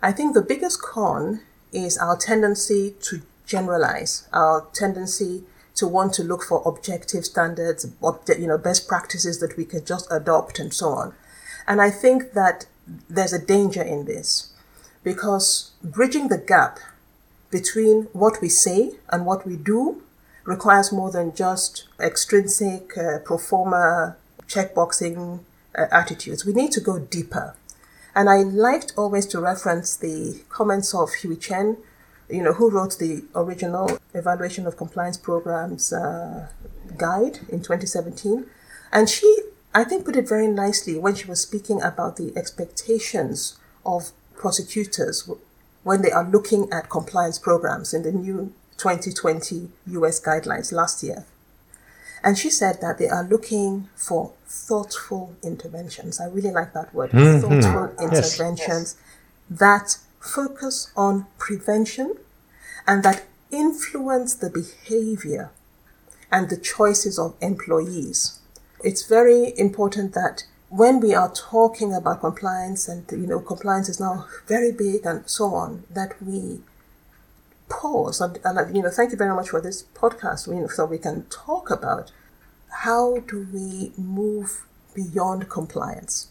I 0.00 0.12
think 0.12 0.32
the 0.32 0.40
biggest 0.40 0.80
con 0.80 1.42
is 1.70 1.98
our 1.98 2.16
tendency 2.16 2.94
to 3.02 3.20
generalize, 3.44 4.26
our 4.32 4.66
tendency 4.72 5.44
to 5.74 5.86
want 5.86 6.12
to 6.14 6.22
look 6.22 6.42
for 6.42 6.62
objective 6.66 7.24
standards, 7.24 7.86
you 8.38 8.46
know, 8.46 8.58
best 8.58 8.86
practices 8.86 9.40
that 9.40 9.56
we 9.56 9.64
can 9.64 9.84
just 9.84 10.06
adopt 10.10 10.58
and 10.58 10.72
so 10.72 10.88
on. 10.90 11.14
And 11.66 11.80
I 11.80 11.90
think 11.90 12.32
that 12.32 12.66
there's 13.08 13.32
a 13.32 13.44
danger 13.44 13.82
in 13.82 14.04
this 14.04 14.52
because 15.02 15.70
bridging 15.82 16.28
the 16.28 16.38
gap 16.38 16.78
between 17.50 18.04
what 18.12 18.40
we 18.40 18.48
say 18.48 18.92
and 19.10 19.26
what 19.26 19.46
we 19.46 19.56
do 19.56 20.02
requires 20.44 20.92
more 20.92 21.10
than 21.10 21.34
just 21.34 21.86
extrinsic 22.00 22.96
uh, 22.96 23.18
pro 23.24 23.36
checkboxing 24.48 25.40
uh, 25.76 25.86
attitudes. 25.90 26.44
We 26.44 26.52
need 26.52 26.72
to 26.72 26.80
go 26.80 26.98
deeper. 26.98 27.54
And 28.14 28.28
I 28.28 28.38
liked 28.38 28.92
always 28.96 29.26
to 29.26 29.40
reference 29.40 29.96
the 29.96 30.42
comments 30.48 30.94
of 30.94 31.10
Hui 31.22 31.36
Chen, 31.36 31.78
you 32.32 32.42
know, 32.42 32.54
who 32.54 32.70
wrote 32.70 32.98
the 32.98 33.24
original 33.34 33.98
evaluation 34.14 34.66
of 34.66 34.76
compliance 34.76 35.18
programs 35.18 35.92
uh, 35.92 36.48
guide 36.96 37.38
in 37.48 37.58
2017. 37.58 38.46
And 38.92 39.08
she, 39.08 39.28
I 39.74 39.84
think, 39.84 40.04
put 40.04 40.16
it 40.16 40.28
very 40.28 40.48
nicely 40.48 40.98
when 40.98 41.14
she 41.14 41.26
was 41.26 41.40
speaking 41.40 41.82
about 41.82 42.16
the 42.16 42.32
expectations 42.36 43.58
of 43.84 44.12
prosecutors 44.36 45.28
when 45.82 46.02
they 46.02 46.10
are 46.10 46.28
looking 46.28 46.68
at 46.72 46.88
compliance 46.88 47.38
programs 47.38 47.92
in 47.92 48.02
the 48.02 48.12
new 48.12 48.52
2020 48.78 49.68
US 49.86 50.20
guidelines 50.20 50.72
last 50.72 51.02
year. 51.02 51.24
And 52.24 52.38
she 52.38 52.50
said 52.50 52.80
that 52.80 52.98
they 52.98 53.08
are 53.08 53.24
looking 53.24 53.88
for 53.96 54.32
thoughtful 54.46 55.34
interventions. 55.42 56.20
I 56.20 56.26
really 56.26 56.52
like 56.52 56.72
that 56.72 56.94
word 56.94 57.10
mm-hmm. 57.10 57.40
thoughtful 57.40 58.04
interventions 58.04 58.96
yes. 58.96 59.58
that 59.58 59.98
focus 60.22 60.92
on 60.96 61.26
prevention 61.38 62.16
and 62.86 63.02
that 63.02 63.24
influence 63.50 64.34
the 64.34 64.48
behavior 64.48 65.50
and 66.30 66.48
the 66.48 66.56
choices 66.56 67.18
of 67.18 67.34
employees. 67.40 68.38
It's 68.82 69.06
very 69.06 69.52
important 69.58 70.14
that 70.14 70.44
when 70.70 71.00
we 71.00 71.14
are 71.14 71.30
talking 71.34 71.92
about 71.92 72.20
compliance 72.20 72.88
and 72.88 73.04
you 73.10 73.26
know 73.26 73.40
compliance 73.40 73.90
is 73.90 74.00
now 74.00 74.26
very 74.46 74.72
big 74.72 75.04
and 75.04 75.28
so 75.28 75.54
on 75.54 75.84
that 75.90 76.14
we 76.22 76.60
pause 77.68 78.22
and, 78.22 78.38
and 78.42 78.74
you 78.74 78.82
know 78.82 78.88
thank 78.88 79.10
you 79.10 79.18
very 79.18 79.34
much 79.34 79.50
for 79.50 79.60
this 79.60 79.84
podcast 79.94 80.46
you 80.46 80.62
know, 80.62 80.66
so 80.66 80.86
we 80.86 80.96
can 80.96 81.24
talk 81.24 81.70
about 81.70 82.10
how 82.84 83.18
do 83.18 83.46
we 83.52 83.92
move 83.98 84.64
beyond 84.94 85.50
compliance 85.50 86.28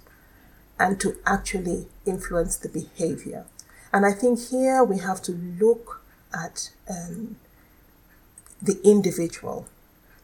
and 0.79 0.99
to 0.99 1.15
actually 1.27 1.85
influence 2.07 2.55
the 2.57 2.69
behavior 2.69 3.45
and 3.93 4.05
i 4.05 4.11
think 4.11 4.39
here 4.49 4.83
we 4.83 4.99
have 4.99 5.21
to 5.21 5.31
look 5.31 6.01
at 6.33 6.69
um, 6.89 7.35
the 8.61 8.79
individual. 8.83 9.67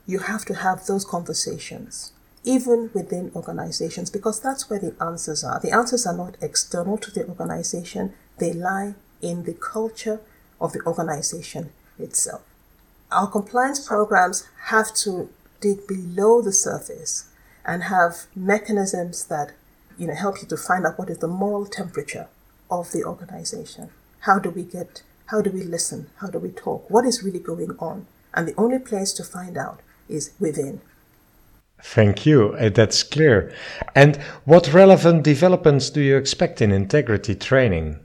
You 0.06 0.20
have 0.20 0.46
to 0.46 0.56
have 0.56 0.86
those 0.86 1.04
conversations 1.04 2.14
even 2.44 2.90
within 2.94 3.30
organizations 3.36 4.10
because 4.10 4.40
that's 4.40 4.70
where 4.70 4.80
the 4.80 4.96
answers 5.02 5.44
are. 5.44 5.60
The 5.60 5.72
answers 5.72 6.06
are 6.06 6.16
not 6.16 6.38
external 6.42 6.98
to 7.00 7.12
the 7.12 7.28
organization. 7.28 8.14
They 8.38 8.54
lie 8.54 8.94
in 9.22 9.44
the 9.44 9.54
culture 9.54 10.22
of 10.62 10.72
the 10.72 10.82
organization 10.86 11.72
itself. 12.00 12.42
Our 13.12 13.28
compliance 13.28 13.86
programs 13.86 14.48
have 14.68 14.94
to 14.96 15.30
dig 15.60 15.88
below 15.88 16.42
the 16.42 16.54
surface 16.54 17.30
and 17.66 17.84
have 17.84 18.28
mechanisms 18.36 19.26
that 19.26 19.52
you 19.98 20.08
know 20.08 20.14
help 20.14 20.42
you 20.42 20.48
to 20.48 20.56
find 20.56 20.86
out 20.86 20.98
what 20.98 21.10
is 21.10 21.18
the 21.18 21.28
moral 21.28 21.66
temperature 21.66 22.28
of 22.70 22.92
the 22.92 23.04
organization. 23.04 23.90
How 24.22 24.40
do 24.40 24.50
we 24.50 24.64
get 24.64 25.04
how 25.28 25.42
do 25.42 25.52
we 25.52 25.64
listen? 25.64 26.10
How 26.18 26.28
do 26.28 26.40
we 26.40 26.52
talk? 26.52 26.90
What 26.90 27.06
is 27.06 27.22
really 27.22 27.40
going 27.40 27.76
on? 27.80 28.08
And 28.34 28.48
the 28.48 28.56
only 28.58 28.80
place 28.80 29.12
to 29.14 29.24
find 29.24 29.58
out 29.58 29.82
is 30.08 30.32
within. 30.40 30.80
Thank 31.82 32.26
you. 32.26 32.54
Uh, 32.54 32.70
that's 32.70 33.04
clear. 33.04 33.54
And 33.94 34.16
what 34.46 34.74
relevant 34.74 35.24
developments 35.24 35.90
do 35.90 36.02
you 36.02 36.16
expect 36.16 36.62
in 36.62 36.72
integrity 36.72 37.36
training? 37.36 38.00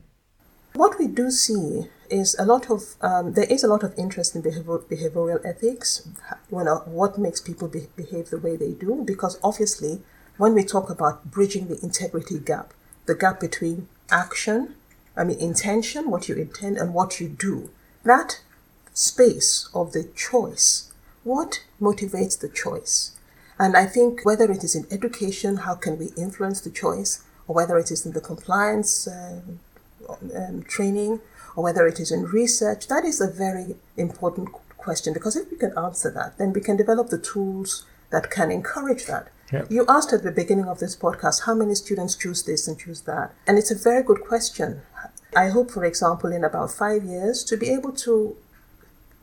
What 0.74 0.98
we 0.98 1.06
do 1.06 1.30
see 1.30 1.88
is 2.10 2.34
a 2.38 2.44
lot 2.44 2.70
of 2.70 2.96
um, 3.00 3.34
there 3.34 3.44
is 3.48 3.62
a 3.62 3.68
lot 3.68 3.82
of 3.84 3.94
interest 3.96 4.34
in 4.34 4.42
behavior, 4.42 4.78
behavioral 4.78 5.40
ethics. 5.44 6.08
You 6.50 6.64
know, 6.64 6.82
what 6.86 7.18
makes 7.18 7.40
people 7.40 7.68
be, 7.68 7.86
behave 7.94 8.30
the 8.30 8.38
way 8.38 8.56
they 8.56 8.72
do? 8.72 9.04
Because 9.06 9.38
obviously, 9.44 10.02
when 10.38 10.54
we 10.54 10.64
talk 10.64 10.90
about 10.90 11.30
bridging 11.30 11.68
the 11.68 11.78
integrity 11.82 12.38
gap, 12.40 12.74
the 13.06 13.14
gap 13.14 13.38
between 13.38 13.88
action, 14.12 14.74
I 15.16 15.24
mean 15.24 15.38
intention, 15.38 16.10
what 16.10 16.28
you 16.28 16.36
intend, 16.36 16.78
and 16.78 16.94
what 16.94 17.20
you 17.20 17.28
do, 17.28 17.70
that 18.04 18.40
space 18.94 19.68
of 19.74 19.92
the 19.92 20.04
choice, 20.14 20.92
what 21.24 21.64
motivates 21.80 22.38
the 22.38 22.48
choice? 22.48 23.12
And 23.58 23.76
I 23.76 23.86
think 23.86 24.24
whether 24.24 24.50
it 24.50 24.64
is 24.64 24.74
in 24.74 24.86
education, 24.90 25.58
how 25.58 25.74
can 25.74 25.98
we 25.98 26.10
influence 26.16 26.60
the 26.60 26.70
choice, 26.70 27.24
or 27.46 27.54
whether 27.54 27.78
it 27.78 27.90
is 27.90 28.04
in 28.06 28.12
the 28.12 28.20
compliance 28.20 29.06
uh, 29.06 29.40
um, 30.36 30.62
training, 30.64 31.20
or 31.56 31.64
whether 31.64 31.86
it 31.86 32.00
is 32.00 32.10
in 32.10 32.24
research, 32.24 32.88
that 32.88 33.04
is 33.04 33.20
a 33.20 33.30
very 33.30 33.76
important 33.96 34.48
question 34.78 35.12
because 35.12 35.36
if 35.36 35.50
we 35.50 35.56
can 35.56 35.76
answer 35.78 36.10
that, 36.10 36.38
then 36.38 36.52
we 36.52 36.60
can 36.60 36.76
develop 36.76 37.08
the 37.08 37.18
tools 37.18 37.86
that 38.10 38.30
can 38.30 38.50
encourage 38.50 39.06
that. 39.06 39.28
Yep. 39.52 39.70
You 39.70 39.84
asked 39.88 40.12
at 40.12 40.22
the 40.22 40.32
beginning 40.32 40.66
of 40.66 40.78
this 40.78 40.96
podcast 40.96 41.42
how 41.46 41.54
many 41.54 41.74
students 41.74 42.16
choose 42.16 42.42
this 42.42 42.66
and 42.66 42.78
choose 42.78 43.02
that. 43.02 43.34
And 43.46 43.58
it's 43.58 43.70
a 43.70 43.74
very 43.74 44.02
good 44.02 44.22
question. 44.22 44.82
I 45.36 45.48
hope, 45.48 45.70
for 45.70 45.84
example, 45.84 46.32
in 46.32 46.44
about 46.44 46.70
five 46.70 47.04
years 47.04 47.44
to 47.44 47.56
be 47.56 47.70
able 47.70 47.92
to 47.92 48.36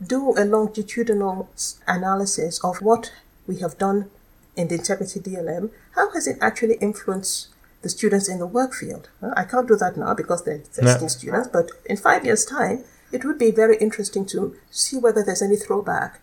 do 0.05 0.33
a 0.37 0.45
longitudinal 0.45 1.49
analysis 1.87 2.63
of 2.63 2.77
what 2.81 3.11
we 3.47 3.57
have 3.57 3.77
done 3.77 4.09
in 4.55 4.67
the 4.67 4.75
integrity 4.75 5.19
DLM. 5.19 5.71
How 5.95 6.11
has 6.13 6.27
it 6.27 6.37
actually 6.41 6.75
influenced 6.75 7.49
the 7.81 7.89
students 7.89 8.27
in 8.27 8.39
the 8.39 8.47
work 8.47 8.73
field. 8.73 9.09
I 9.21 9.43
can't 9.43 9.67
do 9.67 9.75
that 9.77 9.97
now 9.97 10.13
because 10.13 10.43
they're 10.43 10.55
existing 10.55 11.01
no. 11.01 11.07
students, 11.07 11.47
but 11.47 11.71
in 11.85 11.97
five 11.97 12.25
years' 12.25 12.45
time, 12.45 12.83
it 13.11 13.23
would 13.23 13.39
be 13.39 13.51
very 13.51 13.77
interesting 13.77 14.25
to 14.27 14.55
see 14.69 14.97
whether 14.97 15.23
there's 15.23 15.41
any 15.41 15.55
throwback 15.55 16.19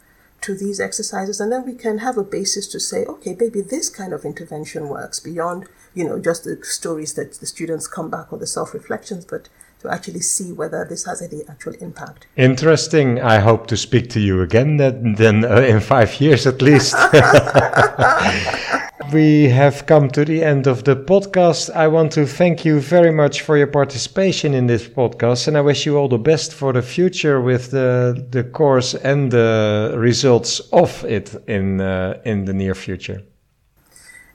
to 0.47 0.55
these 0.55 0.81
exercises, 0.81 1.41
and 1.41 1.51
then 1.53 1.67
we 1.67 1.75
can 1.75 1.99
have 1.99 2.17
a 2.17 2.23
basis 2.23 2.67
to 2.69 2.81
say, 2.81 3.05
okay, 3.05 3.37
maybe 3.39 3.61
this 3.61 3.91
kind 3.91 4.13
of 4.13 4.25
intervention 4.25 4.89
works 4.89 5.19
beyond, 5.21 5.67
you 5.93 6.05
know, 6.05 6.19
just 6.19 6.45
the 6.45 6.59
stories 6.63 7.15
that 7.15 7.35
the 7.35 7.47
students 7.47 7.89
come 7.89 8.09
back 8.09 8.33
or 8.33 8.39
the 8.39 8.47
self 8.47 8.73
reflections, 8.73 9.25
but 9.25 9.49
to 9.81 9.93
actually 9.93 10.21
see 10.21 10.53
whether 10.53 10.85
this 10.85 11.05
has 11.05 11.21
any 11.21 11.43
actual 11.49 11.75
impact. 11.81 12.27
Interesting. 12.37 13.21
I 13.21 13.41
hope 13.41 13.67
to 13.67 13.77
speak 13.77 14.09
to 14.11 14.21
you 14.21 14.41
again 14.41 14.77
then, 14.77 15.15
then 15.15 15.45
uh, 15.45 15.61
in 15.61 15.81
five 15.81 16.21
years 16.21 16.47
at 16.47 16.63
least. 16.63 16.95
we 19.12 19.49
have 19.49 19.87
come 19.87 20.09
to 20.11 20.25
the 20.25 20.42
end 20.42 20.66
of 20.66 20.85
the 20.85 20.97
podcast. 20.97 21.75
I 21.75 21.88
want 21.88 22.12
to 22.12 22.27
thank 22.27 22.64
you 22.64 22.81
very 22.81 23.12
much 23.12 23.42
for 23.42 23.57
your 23.57 23.66
participation 23.66 24.55
in 24.55 24.66
this 24.66 24.88
podcast, 24.88 25.49
and 25.49 25.57
I 25.57 25.61
wish 25.61 25.87
you 25.87 25.97
all 25.97 26.09
the 26.09 26.19
best 26.19 26.53
for 26.53 26.73
the 26.73 26.83
future 26.83 27.40
with 27.40 27.71
the 27.71 28.27
the 28.31 28.45
course 28.45 28.95
and 28.95 29.31
the 29.31 29.95
results 29.97 30.61
of 30.73 31.05
it 31.05 31.35
in 31.47 31.81
uh, 31.81 32.21
in 32.25 32.45
the 32.45 32.55
near 32.55 32.75
future. 32.75 33.23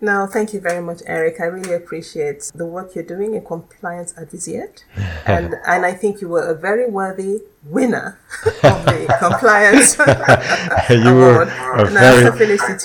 Now, 0.04 0.26
thank 0.26 0.52
you 0.52 0.60
very 0.60 0.82
much, 0.82 1.04
Eric. 1.06 1.40
I 1.40 1.46
really 1.46 1.76
appreciate 1.76 2.52
the 2.56 2.66
work 2.66 2.96
you're 2.96 3.04
doing 3.04 3.36
in 3.36 3.46
Compliance 3.46 4.14
Adviseert. 4.14 4.84
and, 5.28 5.54
and 5.68 5.86
I 5.86 5.94
think 5.94 6.22
you 6.22 6.30
were 6.30 6.42
a 6.42 6.56
very 6.56 6.90
worthy 6.90 7.38
winner 7.64 8.20
of 8.64 8.86
the 8.86 9.16
Compliance 9.20 9.96
you. 10.90 11.14
Were 11.14 11.44
a 11.44 11.86
very... 11.86 12.26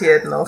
yet, 0.03 0.27
no. 0.27 0.45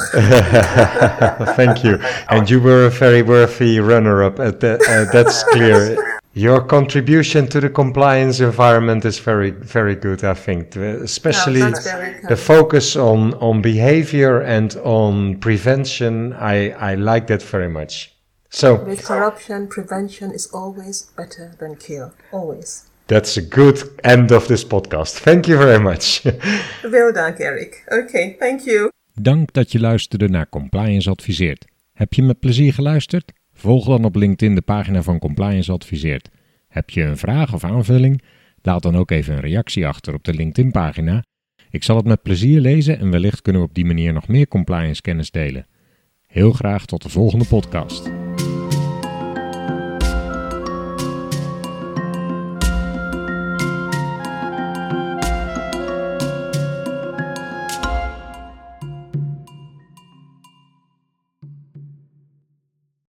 thank 1.56 1.82
you. 1.84 1.98
And 2.28 2.50
you 2.50 2.60
were 2.60 2.84
a 2.84 2.90
very 2.90 3.22
worthy 3.22 3.80
runner-up. 3.80 4.38
At 4.38 4.60
Uh, 4.82 5.10
that's 5.10 5.42
clear. 5.44 5.96
Your 6.38 6.60
contribution 6.60 7.48
to 7.48 7.60
the 7.60 7.68
compliance 7.68 8.38
environment 8.38 9.04
is 9.04 9.18
very, 9.18 9.50
very 9.50 9.96
good, 9.96 10.22
I 10.22 10.34
think, 10.34 10.76
especially 10.76 11.58
no, 11.58 11.72
the 12.28 12.36
focus 12.36 12.94
on, 12.94 13.34
on 13.34 13.60
behavior 13.60 14.40
and 14.42 14.76
on 14.84 15.38
prevention. 15.38 16.32
I, 16.34 16.70
I 16.70 16.94
like 16.94 17.26
that 17.26 17.42
very 17.42 17.68
much. 17.68 18.14
So, 18.50 18.84
with 18.84 19.04
corruption, 19.04 19.66
prevention 19.66 20.30
is 20.30 20.46
always 20.52 21.10
better 21.16 21.56
than 21.58 21.74
cure. 21.74 22.12
Always. 22.30 22.84
That's 23.08 23.36
a 23.36 23.42
good 23.42 23.82
end 24.04 24.30
of 24.30 24.46
this 24.46 24.64
podcast. 24.64 25.18
Thank 25.18 25.48
you 25.48 25.58
very 25.58 25.80
much. 25.80 26.20
Veel 26.82 27.12
dank, 27.12 27.40
Eric. 27.40 27.84
Okay, 27.88 28.36
thank 28.38 28.60
you. 28.60 28.92
Dank 29.14 29.52
dat 29.52 29.72
je 29.72 29.80
luisterde 29.80 30.28
naar 30.28 30.48
Compliance 30.48 31.10
Adviseert. 31.10 31.64
Heb 31.92 32.12
je 32.12 32.22
met 32.22 32.40
plezier 32.40 32.74
geluisterd? 32.74 33.32
Volg 33.58 33.86
dan 33.86 34.04
op 34.04 34.14
LinkedIn 34.14 34.54
de 34.54 34.60
pagina 34.60 35.02
van 35.02 35.18
Compliance 35.18 35.72
Adviseert. 35.72 36.28
Heb 36.68 36.90
je 36.90 37.02
een 37.02 37.16
vraag 37.16 37.54
of 37.54 37.64
aanvulling? 37.64 38.22
Laat 38.62 38.82
dan 38.82 38.96
ook 38.96 39.10
even 39.10 39.34
een 39.34 39.40
reactie 39.40 39.86
achter 39.86 40.14
op 40.14 40.24
de 40.24 40.34
LinkedIn-pagina. 40.34 41.24
Ik 41.70 41.84
zal 41.84 41.96
het 41.96 42.06
met 42.06 42.22
plezier 42.22 42.60
lezen 42.60 42.98
en 42.98 43.10
wellicht 43.10 43.42
kunnen 43.42 43.62
we 43.62 43.68
op 43.68 43.74
die 43.74 43.84
manier 43.84 44.12
nog 44.12 44.28
meer 44.28 44.48
compliance 44.48 45.02
kennis 45.02 45.30
delen. 45.30 45.66
Heel 46.26 46.52
graag 46.52 46.86
tot 46.86 47.02
de 47.02 47.08
volgende 47.08 47.44
podcast. 47.44 48.10